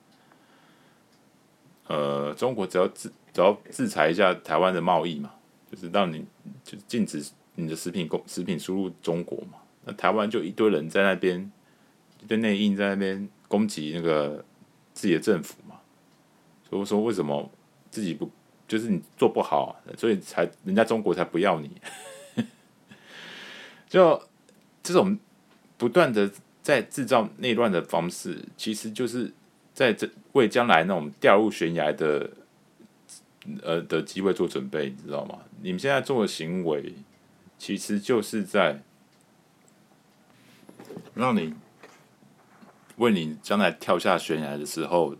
[1.85, 5.31] 呃，中国只要制只要制裁一下台湾的贸易嘛，
[5.71, 6.25] 就是让你
[6.63, 7.23] 就禁止
[7.53, 11.51] 你的食品供食品输入中国嘛，那台湾就一堆人在那边。
[12.27, 14.43] 对内应在那边攻击那个
[14.95, 15.75] 自己的政府嘛，
[16.67, 17.47] 所以说为什么
[17.91, 18.27] 自己不
[18.67, 21.69] 就是你做不好，所以才人家中国才不要你，
[23.95, 24.21] 就
[24.83, 25.17] 这种
[25.77, 26.29] 不断的
[26.61, 29.33] 在制造内乱的方式，其实就是
[29.73, 32.29] 在这为将来那种掉入悬崖的
[33.63, 35.39] 呃的机会做准备，你知道吗？
[35.61, 36.93] 你们现在做的行为，
[37.57, 38.81] 其实就是在
[41.13, 41.53] 让你。
[42.97, 45.17] 为你将来跳下悬崖的时候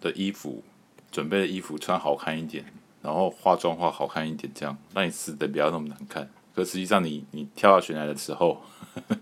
[0.00, 0.64] 的衣服，
[1.12, 2.64] 准备的衣服穿好看一点，
[3.02, 6.28] 然后化妆化好看一点，这样让你死的不要那么难看。
[6.54, 8.62] 可实际上你，你跳下悬崖的时候，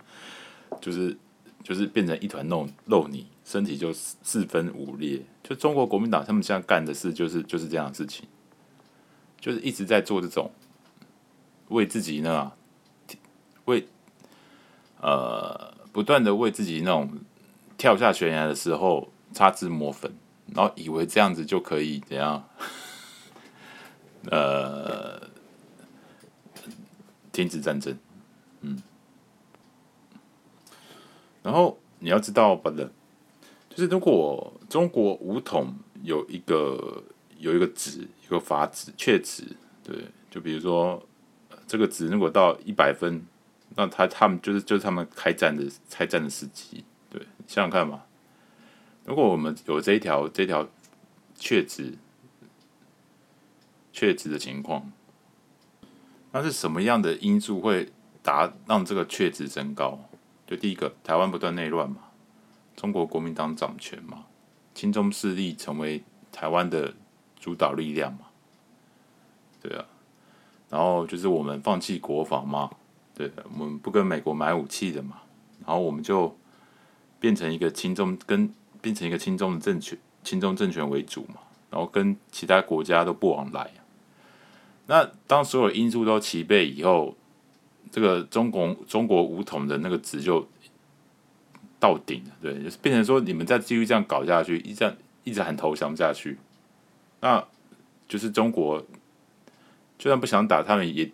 [0.80, 1.16] 就是
[1.62, 5.22] 就是变成一团肉肉泥，身体就四分五裂。
[5.42, 8.26] 就中国国民党他们现在干的事，就是就是这样的事情，
[9.40, 10.50] 就是一直在做这种
[11.68, 12.52] 为自己呢，
[13.64, 13.86] 为
[15.00, 17.10] 呃不断的为自己那种
[17.76, 20.12] 跳下悬崖的时候擦脂抹粉，
[20.54, 22.48] 然后以为这样子就可以怎样，
[24.30, 25.01] 呃，
[27.32, 27.98] 停止战争，
[28.60, 28.82] 嗯。
[31.42, 32.92] 然后你要知道，不的，
[33.68, 37.02] 就是如果中国武统有一个
[37.38, 39.44] 有一个值，一个阀值，确值，
[39.82, 41.04] 对，就比如说
[41.66, 43.26] 这个值如果到一百分，
[43.74, 48.04] 那他他们就是就是他们开战的开战的时机，对，想想看嘛，
[49.04, 50.68] 如果我们有这一条这条
[51.34, 51.94] 确值
[53.92, 54.92] 确值的情况，
[56.32, 59.98] 那是什么样的因素会达让这个确值增高？
[60.46, 61.98] 就第一个，台湾不断内乱嘛，
[62.74, 64.24] 中国国民党掌权嘛，
[64.74, 66.94] 亲中势力成为台湾的
[67.38, 68.20] 主导力量嘛，
[69.62, 69.84] 对啊，
[70.68, 72.70] 然后就是我们放弃国防嘛，
[73.14, 75.22] 对，我们不跟美国买武器的嘛，
[75.64, 76.36] 然后我们就
[77.20, 81.36] 变成一个亲中跟变成一个亲中的政权，亲中政权为主嘛，
[81.70, 83.70] 然后跟其他国家都不往来。
[84.92, 87.16] 那当所有因素都齐备以后。
[87.90, 90.48] 这个中国中国武统的那个值就
[91.78, 96.38] 到顶了，对，就是变成说你们再继续这样搞下去，一这样一直喊投降下去，
[97.20, 97.46] 那
[98.08, 98.80] 就是中国
[99.98, 101.12] 就算不想打，他们也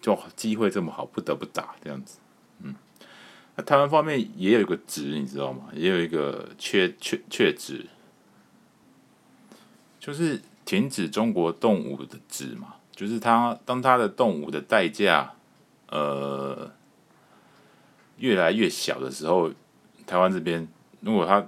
[0.00, 2.18] 就机会这么好，不得不打这样子。
[2.62, 2.74] 嗯，
[3.54, 5.68] 那台湾方面也有一个值，你知道吗？
[5.72, 7.86] 也有一个确确确值，
[10.00, 15.30] 就是停止中国动武的值嘛，就是他当他的动武的代价。
[15.88, 16.68] 呃，
[18.18, 19.48] 越来越小的时候，
[20.04, 20.66] 台湾这边
[20.98, 21.40] 如果他，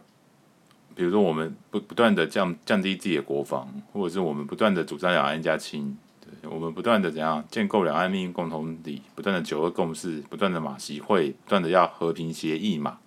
[0.95, 13.01] 比如说我们不不断的降降低自己的国防，或者是我们不断的主张两岸一家亲，对，我们不断的怎样建构两岸命运共同体，不断的九二共识，不断的马习会，不断的要和平协议嘛，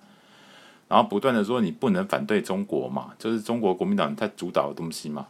[0.89, 5.27] 然后不断的说你不能反对中国嘛，就是中国国民党他主导的东西嘛。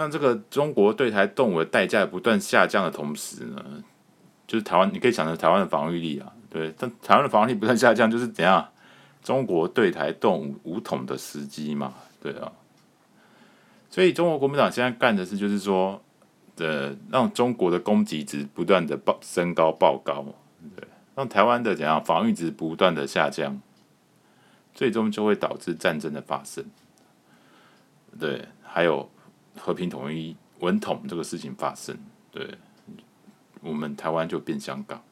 [0.00, 3.62] 那这个中国对台动武的代价不断下降的同时呢？
[4.46, 8.66] 就是台湾，你可以想着台湾的防御力啊，对，但台湾的防御力不断下降，就是怎样？
[9.22, 11.92] 中国对台动武武统的时机嘛，
[12.22, 12.50] 对啊。
[13.90, 16.02] 所以中国国民党现在干的事，就是说，
[16.56, 20.24] 呃，让中国的攻击值不断的爆升高、爆高，
[20.74, 23.60] 对，让台湾的怎样防御值不断的下降，
[24.72, 26.64] 最终就会导致战争的发生，
[28.18, 29.10] 对，还有
[29.60, 31.96] 和平统一、稳统这个事情发生，
[32.32, 32.48] 对。
[33.62, 35.02] 我们台湾就变香港，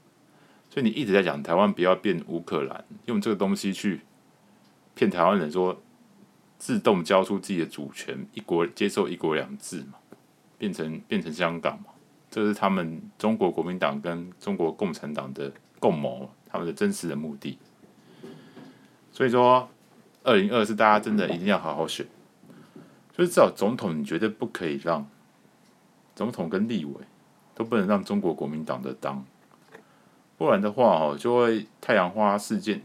[0.70, 4.00] 所以你一直在讲台湾不要变乌克兰，用这个东西去
[4.94, 5.78] 骗台湾人说
[6.56, 9.98] 自动交出自己的主权，一国接受一国两制嘛，
[10.56, 11.88] 变成变成香港嘛，
[12.30, 17.58] 这是他们中国国民党跟中国共产党的共谋，他们的真实的目的。
[19.12, 19.68] 所以说，
[20.22, 22.06] 二零二四大家真的一定要好好选，
[23.18, 25.06] 就是至少总统你绝对不可以让
[26.14, 26.94] 总统跟立委。
[27.54, 29.24] 都不能让中国国民党的当，
[30.36, 32.80] 不然的话哦，就会太阳花事件，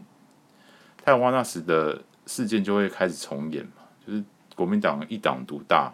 [1.05, 4.23] 太阳花那时的事件就会开始重演嘛，就是
[4.55, 5.93] 国民党一党独大。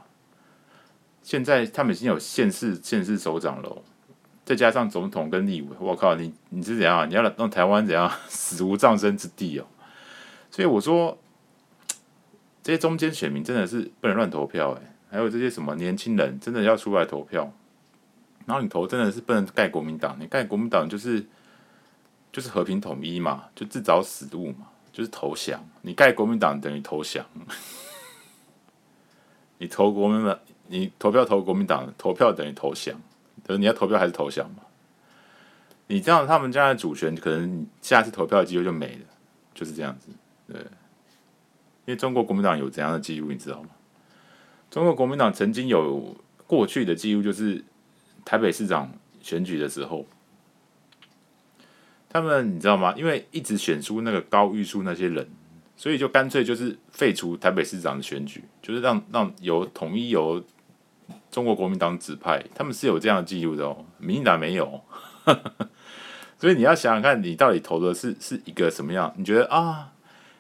[1.22, 3.82] 现在他们已经有县市县市首长了，
[4.46, 7.10] 再加上总统跟立委，我靠，你你是怎样？
[7.10, 9.66] 你要让台湾怎样 死无葬身之地哦？
[10.50, 11.18] 所以我说，
[12.62, 17.52] 这些中间选民真的是不能乱投票哎，还有这些什么年轻人真的要出来投票。
[18.46, 21.24] 然后你投真的是不能盖国民党，你盖国民党就是
[22.32, 25.64] 就是和平统一嘛，就自找死路嘛，就是投降。
[25.84, 27.24] 你盖国民党等于投降，
[29.60, 33.00] 你投国民党，你投票投国民党，投票等于投降，
[33.44, 34.64] 就是你要投票还是投降嘛？
[35.86, 39.06] 你这样他们家的主权可能下次投票的机会就没了，
[39.54, 40.08] 就是这样子。
[40.52, 40.60] 对，
[41.90, 43.70] 因为中国国民党有怎样的记录，你知道吗？
[44.70, 46.16] 中国国民党曾经有
[46.46, 47.64] 过去的记录，就是。
[48.26, 48.92] 台北市长
[49.24, 50.06] 选举的时候，
[52.08, 52.94] 他们你知道吗？
[52.96, 55.28] 因为一直选出那个高玉树那些人，
[55.76, 60.44] 所以就干脆就是废除台北市长的选举，就是让让由统一由
[61.32, 62.44] 中国国民党指派。
[62.54, 64.80] 他们是有这样的记录的哦，民进党没有。
[66.38, 69.12] 所以你要想想看，你到底投的是是一个什么样？
[69.18, 69.94] 你觉得啊，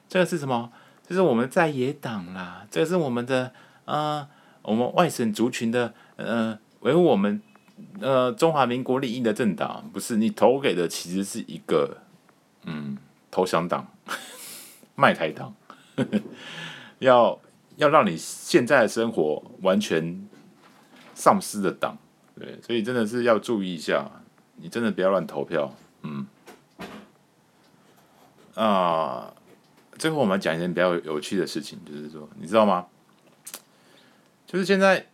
[0.07, 0.71] 这个是什么？
[1.09, 3.51] 这是我们在野党啦，这是我们的
[3.85, 4.27] 啊，
[4.61, 7.41] 我们外省族群的呃，维护我们。
[8.01, 11.97] 呃，中华民国利益的政党不是你投给的，其实是一个
[12.65, 12.97] 嗯
[13.31, 13.87] 投降党、
[14.95, 15.55] 卖台党，
[16.99, 17.39] 要
[17.77, 20.27] 要让你现在的生活完全
[21.15, 21.97] 丧失的党，
[22.37, 24.11] 对，所以真的是要注意一下，
[24.57, 26.27] 你真的不要乱投票，嗯。
[28.55, 29.33] 啊，
[29.99, 32.87] 最后我们讲一件比较有趣的事情，就是说，你知道吗？
[34.47, 35.05] 就是现在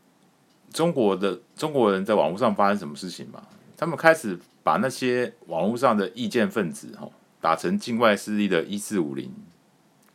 [0.71, 3.41] 中国的中国人在网络上发生什么事情吗？
[3.75, 7.11] 他们开始把那些网络上的意见分子，吼，
[7.41, 9.33] 打成境外势力的“一四五零”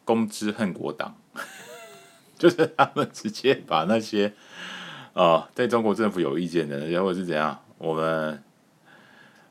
[0.07, 1.17] 公知恨国党，
[2.39, 4.33] 就是他们直接把那些
[5.13, 8.43] 啊，对中国政府有意见的，然后是怎样，我们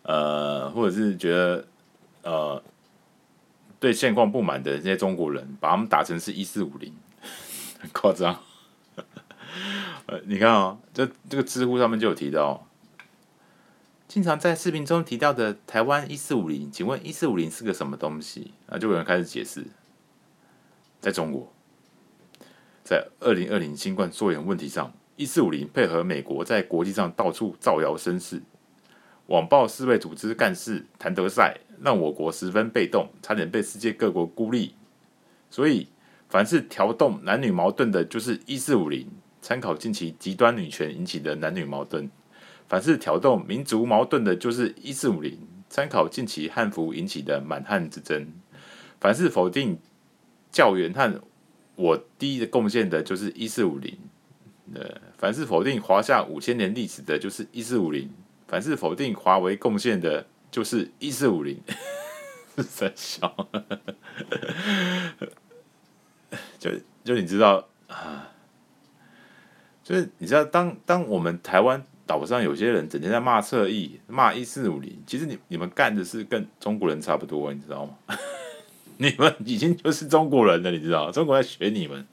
[0.04, 1.68] 呃，或者是觉得
[2.24, 2.64] 呃。
[3.80, 6.94] 对现况不满的这些中国人，把他们打成是一四五零，
[7.80, 8.40] 很夸张。
[10.06, 12.68] 呃，你看啊、哦，这这个知乎上面就有提到，
[14.08, 18.54] 经常在视频中提到的台湾一四五零，请问一四五零是个什么东西？
[18.68, 19.66] 啊，就有人开始解释，
[21.00, 21.54] 在中国，
[22.84, 28.42] 在二零二零新冠溯源问题上，一四五零配合美国在国际上到处造谣生事。
[29.30, 34.74] 网曝世卫组织干事谭德赛，让我国十分被动，差点被世界各国孤立。
[35.52, 35.88] 所以，
[36.28, 39.08] 凡是挑动男女矛盾的，就是一四五零。
[39.40, 42.10] 参考近期极端女权引起的男女矛盾。
[42.68, 45.38] 凡是挑动民族矛盾的，就是一四五零。
[45.70, 48.28] 参考近期汉服引起的满汉之争。
[49.00, 49.78] 凡是否定
[50.52, 51.22] 教员和
[51.76, 53.96] 我第一的贡献的，就是一四五零。
[54.74, 58.10] 呃，凡是否定华夏五千年历史的，就是一四五零。
[58.50, 61.62] 凡是否定华为贡献的，就是一四五零，
[62.58, 63.48] 三小，
[66.58, 66.72] 就
[67.04, 68.32] 就你知道啊，
[69.84, 77.94] 就是你知道，当当我们台湾岛上有些人整天在骂侧翼、骂一四五零，其实你你们干的是跟中国人差不多，你知道吗？
[78.98, 81.12] 你们已经就是中国人了，你知道？
[81.12, 82.08] 中国在学你们，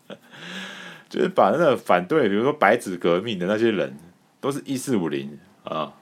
[1.08, 3.98] 就是把那个反对，比如说白纸革命的那些人，
[4.38, 5.94] 都是一四五零啊。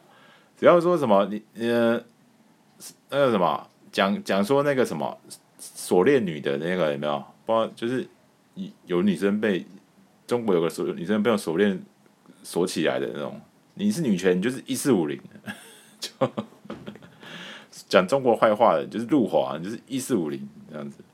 [0.65, 2.03] 不要说什么你呃
[3.11, 5.15] 那个什么讲讲说那个什么
[5.59, 7.23] 锁链女的那个有没有？
[7.45, 8.09] 不就是
[8.87, 9.67] 有女生被
[10.27, 11.79] 中国有个锁女生被锁链
[12.43, 13.39] 锁起来的那种，
[13.75, 15.21] 你是女权，你就是一四五零，
[16.01, 16.11] 就
[17.87, 21.05] 讲中国坏话的，就是入华，就是一四五零这样子，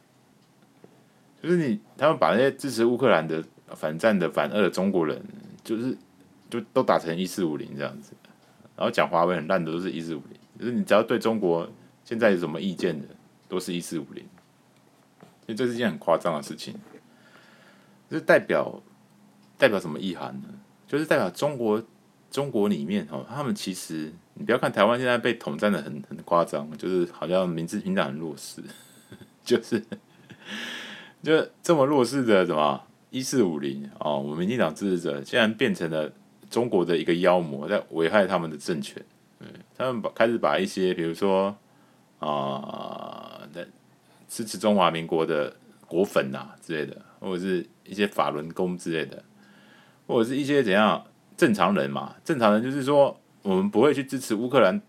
[1.42, 3.42] 就是你他们把那些支持乌克兰的
[3.74, 5.20] 反战的反俄的中国人，
[5.64, 5.98] 就是
[6.48, 8.12] 就都打成一四五零这样子。
[8.80, 11.70] 然后讲华为很烂的都是一四五零，就是你只要对中国
[12.02, 13.06] 现在有什么意见的，
[13.46, 14.24] 都是一四五零，
[15.44, 16.74] 所以这是一件很夸张的事情。
[18.08, 18.82] 这代表
[19.58, 20.48] 代表什么意涵呢？
[20.86, 21.84] 就是代表中国
[22.30, 28.62] 中国里面哦，他们其实你不要看台湾现在被统战的很很夸张，就是好像民进党很弱势，
[29.44, 29.84] 就是
[31.22, 36.10] 就这么弱势的什么一四五零哦，我们民进党支持者竟然变成了。
[36.50, 39.00] 中国的一个妖魔在危害他们的政权，
[39.38, 39.48] 对，
[39.78, 41.56] 他们把开始把一些，比如说
[42.18, 43.68] 啊，在、呃、
[44.28, 49.22] 支持中华民国的国粉呐之类的，或者是一些法轮功之类的，
[50.06, 52.16] 或者是一些怎样正常人嘛？
[52.24, 54.82] 正常人就是说，我们不会去支持乌克兰，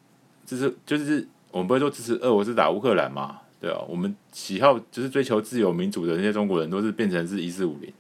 [0.46, 3.40] 支持就是我们不会说支持俄罗斯打乌克兰嘛？
[3.60, 7.94] 对啊，我们喜好就是追求自由民主的那些中国人，都是变成是一四五零。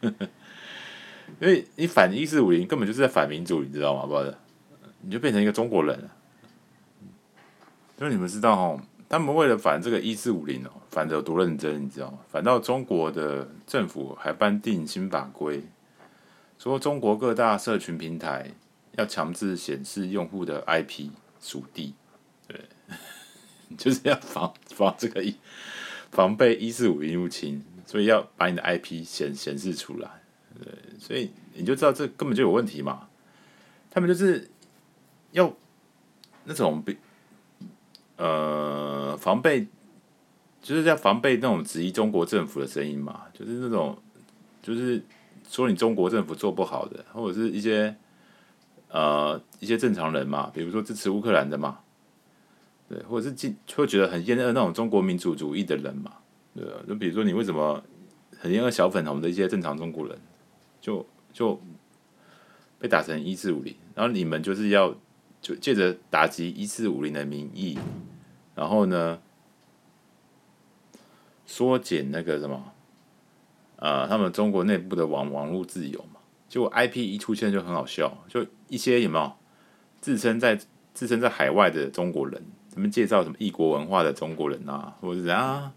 [1.38, 4.06] 因为你反一四五零根本就是在反民主，你知道吗？
[4.06, 4.34] 不是，
[5.02, 6.10] 你就变成一个中国人了。
[7.98, 12.18] 因为你们知道哦，他们为了反这个一四五零哦，反的有多认真，你知道吗？
[12.30, 15.62] 反到中国的政府还颁定新法规，
[16.58, 18.50] 说中国各大社群平台
[18.92, 21.10] 要强制显示用户的 IP
[21.40, 21.94] 属地，
[22.46, 22.60] 对，
[23.76, 25.22] 就是要防防这个
[26.10, 30.15] 防被一四五零入侵，所以要把你的 IP 显显示出来。
[30.62, 33.08] 对，所以你就知道这根本就有问题嘛。
[33.90, 34.50] 他们就是
[35.32, 35.52] 要
[36.44, 36.96] 那种比
[38.16, 39.66] 呃防备，
[40.60, 43.22] 就是要防备那种质疑中国政府的声音嘛。
[43.32, 43.96] 就是那种
[44.62, 45.02] 就是
[45.48, 47.96] 说你中国政府做不好的，或者是一些
[48.90, 51.78] 呃一些正常人嘛，比如说支持乌克兰的嘛，
[52.88, 56.12] 对，或者是进会觉得很厌恶那种中国民主主义的人嘛，
[56.54, 57.82] 对，就比如说你为什么
[58.38, 60.18] 很厌恶小粉红的一些正常中国人。
[60.86, 61.60] 就就
[62.78, 64.94] 被打成一四五零，然后你们就是要
[65.42, 67.76] 就借着打击一四五零的名义，
[68.54, 69.20] 然后呢
[71.44, 72.72] 缩减那个什么
[73.78, 76.20] 啊、他们中国内部的网网络自由嘛。
[76.48, 79.32] 就 IP 一出现就很好笑，就一些有没有
[80.00, 80.56] 自称在
[80.94, 82.40] 自称在海外的中国人，
[82.72, 85.72] 什么介绍什么异国文化的中国人啊，或者是怎样，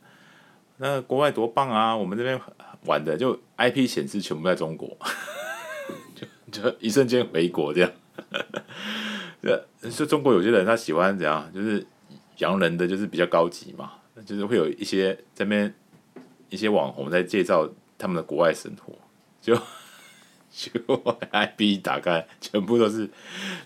[0.81, 2.39] 那国外多棒啊，我们这边
[2.85, 4.97] 玩的就 IP 显示全部在中国，
[6.15, 7.91] 就就一瞬间回国这样。
[9.81, 11.85] 这就中国有些人他喜欢怎样，就是
[12.37, 13.91] 洋人的就是比较高级嘛，
[14.25, 15.73] 就是会有一些这边
[16.49, 18.93] 一些网红在介绍他们的国外生活，
[19.41, 19.55] 就
[20.51, 20.79] 就
[21.31, 23.09] IP 打开，全部都是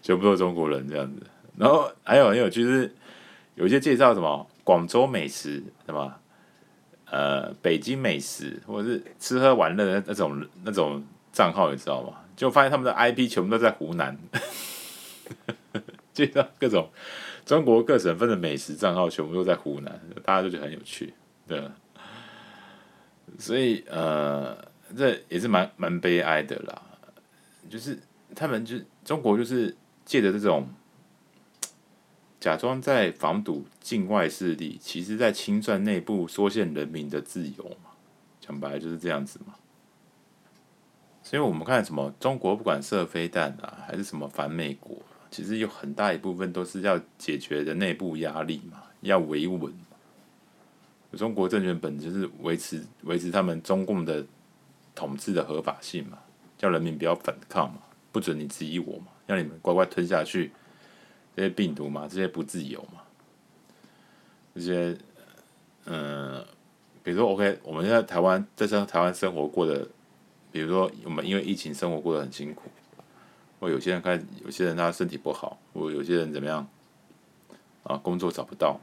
[0.02, 1.22] 全部都是中国人这样子。
[1.58, 2.92] 然后还有很有，就是
[3.54, 6.12] 有一些介绍什么广州美食，什么
[7.14, 12.18] 呃北京美食，或者是吃喝玩乐的那种那种账号，你知道吗？
[12.36, 14.18] 就发现他们的 IP 全部都在湖南，
[16.12, 16.90] 介绍各种
[17.46, 21.14] 中国各省份的美食账号全部都在湖南，大家都觉得很有趣，
[21.48, 21.62] 对。
[23.38, 24.58] 所以呃，
[24.98, 26.82] 这也是蛮蛮悲哀的啦，
[27.70, 27.98] 就是
[28.36, 30.68] 他们就中国就是借着这种。
[32.44, 37.92] 假装在防堵境外势力，其实在清算内部缩限人民的自由嘛。
[38.42, 39.56] 讲白了就是这样子嘛。
[41.22, 49.74] 所以我们看什么中国不管射飞弹啊，还是什么反美国，其实有很大一部分都是要解决的内部压力嘛，要维稳。
[51.14, 54.26] 中国政权本质是维持维持他们中共的
[54.94, 56.18] 统治的合法性嘛，
[56.58, 57.80] 叫人民不要反抗嘛，
[58.12, 60.52] 不准你质疑我嘛，让你们乖乖吞下去。
[61.36, 63.02] 这些病毒嘛，这些不自由嘛，
[64.54, 64.98] 这些，
[65.86, 66.46] 嗯，
[67.02, 69.88] 比如说，OK，我们现在台湾在生台湾生活过的，
[70.52, 72.70] 比如说我们因为疫情生活过得很辛苦，
[73.60, 76.68] 或有些人看，有些人他身体不好，或有些人怎么样，
[77.84, 78.80] 啊，工作找不到，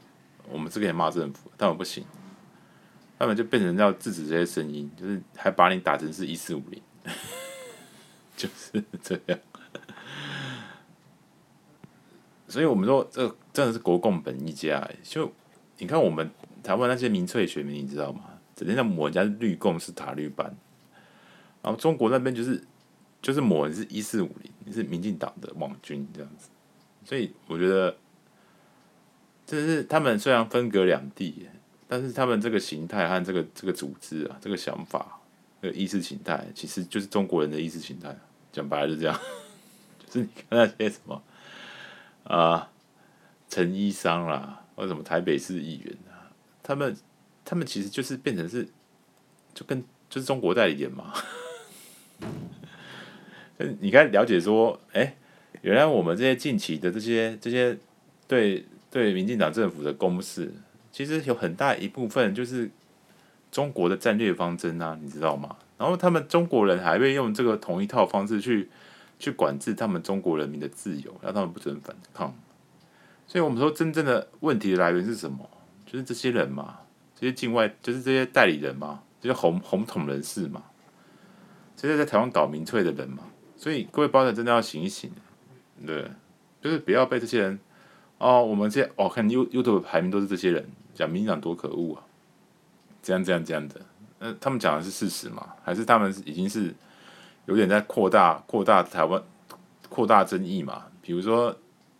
[0.51, 2.03] 我们是可以骂政府，但我不行，
[3.17, 6.81] 他们就变成要制止这些声音，就是还把你打成是一四五零，
[8.35, 9.39] 就是这样。
[12.51, 14.85] 所以我们说，这真的是国共本一家。
[15.01, 15.31] 就
[15.77, 16.29] 你看，我们
[16.61, 18.25] 台湾那些民粹选民，你知道吗？
[18.53, 20.53] 整天在抹人家绿共是塔绿班，
[21.63, 22.61] 然后中国那边就是
[23.21, 26.49] 就是抹人是一四五零，你是民进党的网军这样子。
[27.05, 27.95] 所以我觉得，
[29.47, 31.47] 这是他们虽然分隔两地，
[31.87, 35.19] 但是他们这个形态和这个这个组织啊，这个想法、
[35.61, 38.15] 这个意识形态，其实就是中国人的意识形态。
[38.51, 39.17] 讲白了就这样，
[40.05, 41.19] 就是你看那些什么。
[42.23, 42.69] 啊，
[43.49, 46.95] 陈一商啦，或什么台北市议员啊，他们
[47.43, 48.67] 他们其实就是变成是，
[49.53, 51.13] 就跟就是中国代理人嘛。
[53.79, 55.15] 你该了解说，哎、
[55.61, 57.77] 原来我们这些近期的这些这些
[58.27, 60.51] 对对民进党政府的攻势，
[60.91, 62.69] 其实有很大一部分就是
[63.51, 65.57] 中国的战略方针啊，你知道吗？
[65.77, 68.69] 然后他们中国人还会用这个同一套方式去。
[69.21, 72.33] 去管制他们中国人民的自由，让他们不准反抗。
[73.27, 75.47] 所以，我们说真正的问题的来源是什么？
[75.85, 76.79] 就是这些人嘛，
[77.15, 80.63] 这些境外，就是这些代理人嘛，这些红红统人士嘛，
[81.77, 83.25] 这些在台湾搞民粹的人嘛。
[83.55, 85.11] 所以，各位包仔真的要醒一醒，
[85.85, 86.09] 对，
[86.59, 87.59] 就是不要被这些人
[88.17, 92.03] 哦，我们这些哦，看 You YouTube 排名都是这些人讲民进党多可恶啊，
[93.03, 93.79] 这样这样这样的。
[94.17, 95.53] 那他们讲的是事实吗？
[95.63, 96.73] 还是他们已经是？
[97.45, 99.21] 有点在扩大扩大台湾
[99.89, 100.83] 扩大争议嘛？
[101.01, 101.55] 比如说，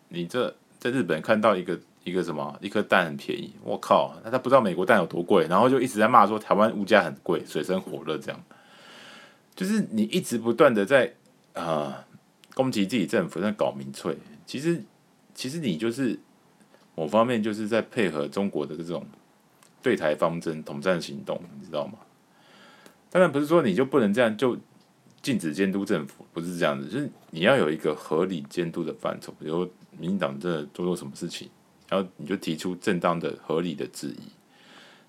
[0.10, 8.42] 你这在日本看到一个一个什么一颗蛋很便宜，我靠，那他不知道美国蛋有多贵，然后就一直在骂说台湾物价很贵，水深火热这样。
[9.56, 11.14] 就是你一直不断的在
[11.54, 12.06] 啊、
[12.54, 14.16] 攻击自己政府在搞民粹，
[14.46, 14.82] 其实
[15.34, 16.18] 其实你就是
[16.96, 19.06] 某方面就是在配合中国的这种
[19.82, 21.94] 对台方针统战行动，你知道吗？
[23.10, 24.58] 当然不是说你就不能这样就。
[25.22, 31.48] 禁止监督政府不是这样子，就是你要有一个合理监督的范畴，比如民进党真的做错什么事情，
[31.88, 34.22] 然后你就提出正当的、合理的质疑，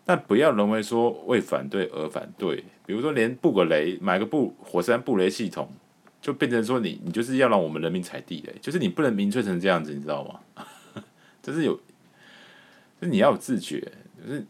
[0.04, 2.62] 但不要沦为说为反对而反对。
[2.84, 5.72] 比如说，连布个雷，买个布火山布雷系统，
[6.20, 10.64] 就变成说你你就是要让我们人民踩地雷，就是你不能民粹成这样子，你知道吗？
[11.42, 13.80] 这是有，就是你要有自觉，
[14.22, 14.44] 就是。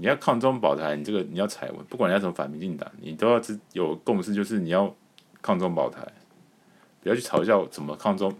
[0.00, 3.40] 你要抗中保台，你这个你要踩稳，不管你要怎么反民进党，你都要
[3.74, 4.94] 有共识，就是你要
[5.42, 6.00] 抗中保台，
[7.02, 8.34] 不要去嘲笑怎么抗中，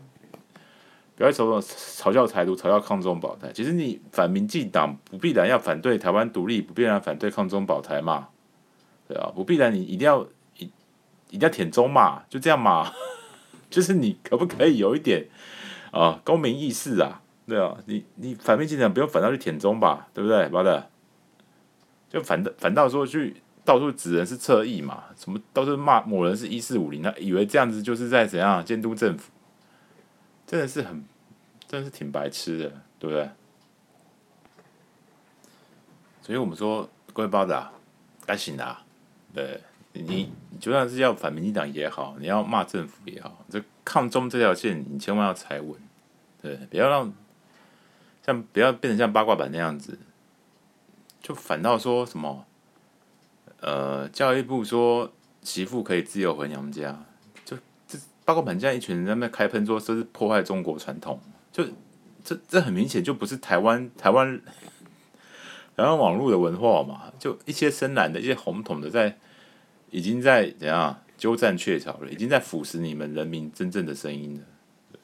[1.16, 3.52] 不要嘲嘲笑台独，嘲笑抗中保台。
[3.52, 8.28] 其实你反民进党不必然要反对台湾独立，不必然反对抗中保台嘛，
[9.06, 10.26] 对啊，不必然你一定要
[10.56, 10.64] 一
[11.28, 12.90] 一定要舔中嘛，就这样嘛，
[13.68, 15.28] 就是你可不可以有一点
[15.90, 17.20] 啊公民意识啊？
[17.46, 20.88] 对啊，你你反民进党不用反到去舔中吧，对不对，宝的？
[22.10, 29.30] 就反倒反倒说去到处指人是侧翼嘛，什么都是骂某人是一四五零，他以为这样子就是在怎样监督政府，
[30.46, 31.02] 真的是很
[31.66, 32.68] 真的是挺白痴的，
[32.98, 33.30] 对不对？
[36.20, 37.72] 所以我们说，各位报的啊，
[38.26, 38.84] 该醒了啊，
[39.32, 39.60] 对。
[39.92, 40.02] 你
[40.50, 45.74] 你就算是要反民进党也好，你要骂政府也好，这抗中这条线你千万要踩稳，
[46.40, 47.12] 对，不要让
[48.24, 49.98] 像不要变成像八卦版那样子，
[51.22, 52.44] 就反倒说什么，
[53.60, 57.04] 呃，教育部说媳妇可以自由回娘家，
[57.44, 57.56] 就
[57.86, 61.20] 这八卦版这样一群人在那边开喷说这是破坏中国传统，
[61.52, 61.64] 就
[62.24, 64.40] 这这很明显就不是台湾台湾
[65.76, 69.16] 台湾网络的文化嘛，就一些深蓝的一些红统的在。
[69.92, 72.08] 已经在怎样鸠占鹊巢了？
[72.12, 74.98] 已经在腐蚀你们人民真正的声音了。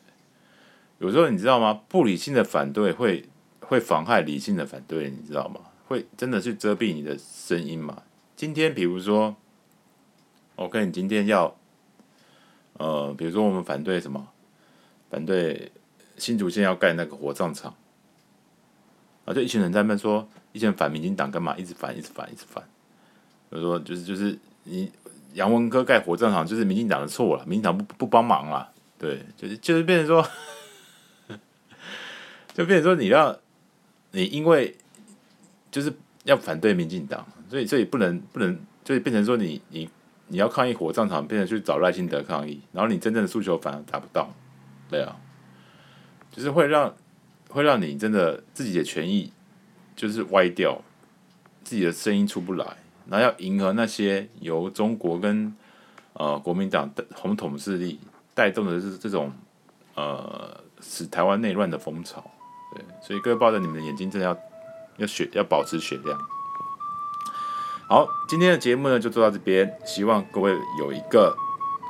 [0.99, 1.81] 有时候你知道吗？
[1.89, 3.29] 不理性的反对会
[3.59, 5.61] 会妨害理性的反对，你知道吗？
[5.87, 8.03] 会真的去遮蔽你的声音吗？
[8.37, 9.35] 今天比如说
[10.57, 11.57] ，OK，你今天要，
[12.75, 14.29] 呃，比如说我们反对什么？
[15.11, 15.73] 反对
[16.17, 17.75] 新竹县要盖那个火葬场，
[19.25, 21.57] 啊，就一群人在那说，一群人反民进党干嘛？
[21.57, 22.63] 一直反，一直反，一直反。
[23.51, 24.39] 就说就是就是。
[24.69, 24.91] 你
[25.35, 30.29] 杨文科盖火葬场就是民进党的错了，民进党不不帮忙了，对，就是就是变成说，
[32.53, 33.39] 就变成说你要
[34.11, 34.77] 你因为
[35.77, 35.93] 就是
[36.25, 39.87] 要反对民进党，所以所以不能不能，就变成说你你
[40.29, 44.27] 你要抗议火葬场，变成去找赖清德抗议，然后你真正的诉求反而达不到，
[44.89, 45.15] 对啊，
[46.33, 46.95] 就是会让
[47.51, 49.31] 会让你真的自己的权益
[49.95, 50.81] 就是歪掉，
[51.63, 52.65] 自己的声音出不来。
[53.11, 55.55] 然后要迎合那些由中国跟
[56.15, 58.01] 呃国民党的红统势力
[58.33, 59.31] 带动的是这种
[59.95, 62.25] 呃使台湾内乱的风潮，
[62.75, 64.35] 对，所以各位抱着你们的眼睛，真的要
[64.99, 66.19] 要血要保持血量。
[67.89, 71.37] 好，今天的节目呢就做到这边，希望各位有一个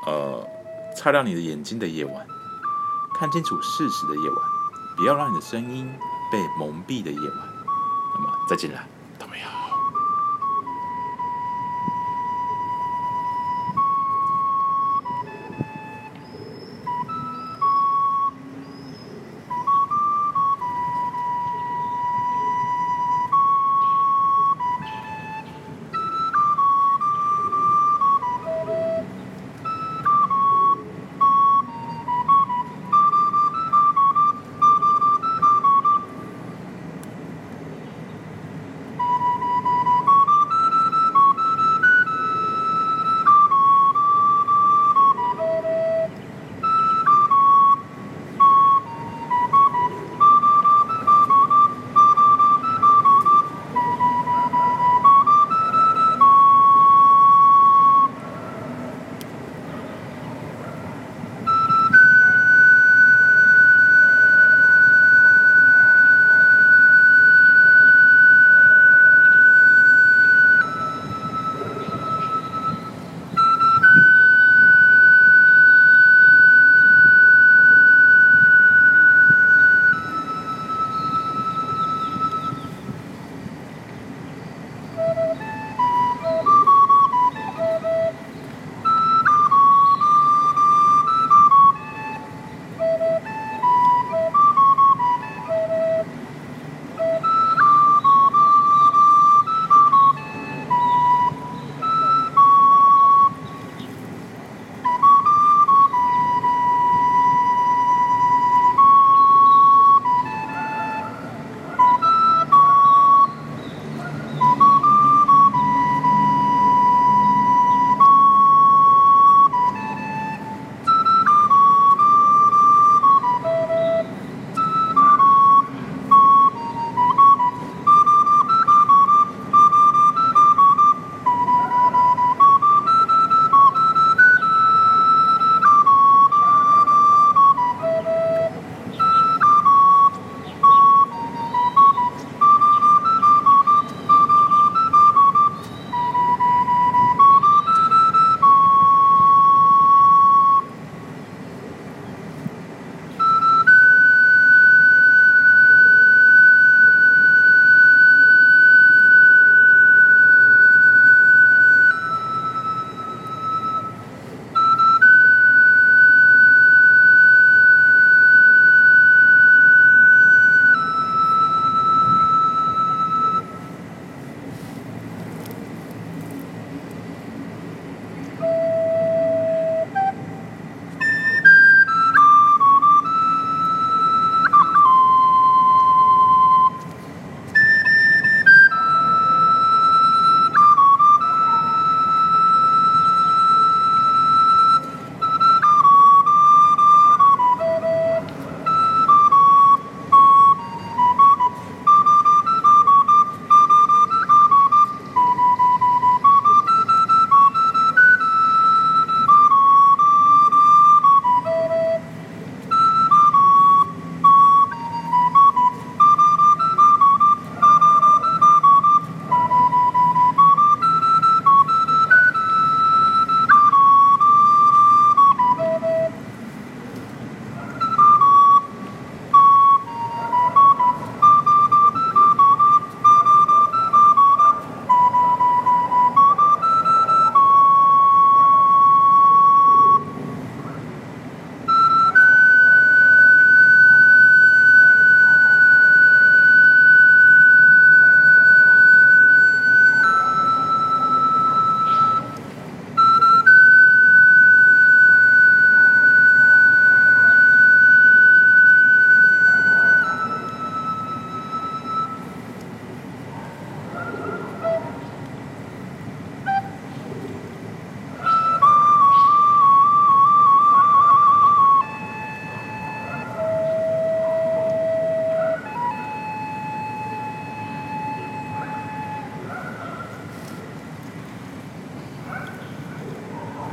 [0.07, 0.47] 呃
[0.95, 2.27] 擦亮你的眼睛的夜晚，
[3.19, 4.39] 看清楚事实的夜晚，
[4.97, 5.91] 不要让你的声音
[6.31, 7.39] 被蒙蔽的夜晚。
[8.15, 8.96] 那么再见了。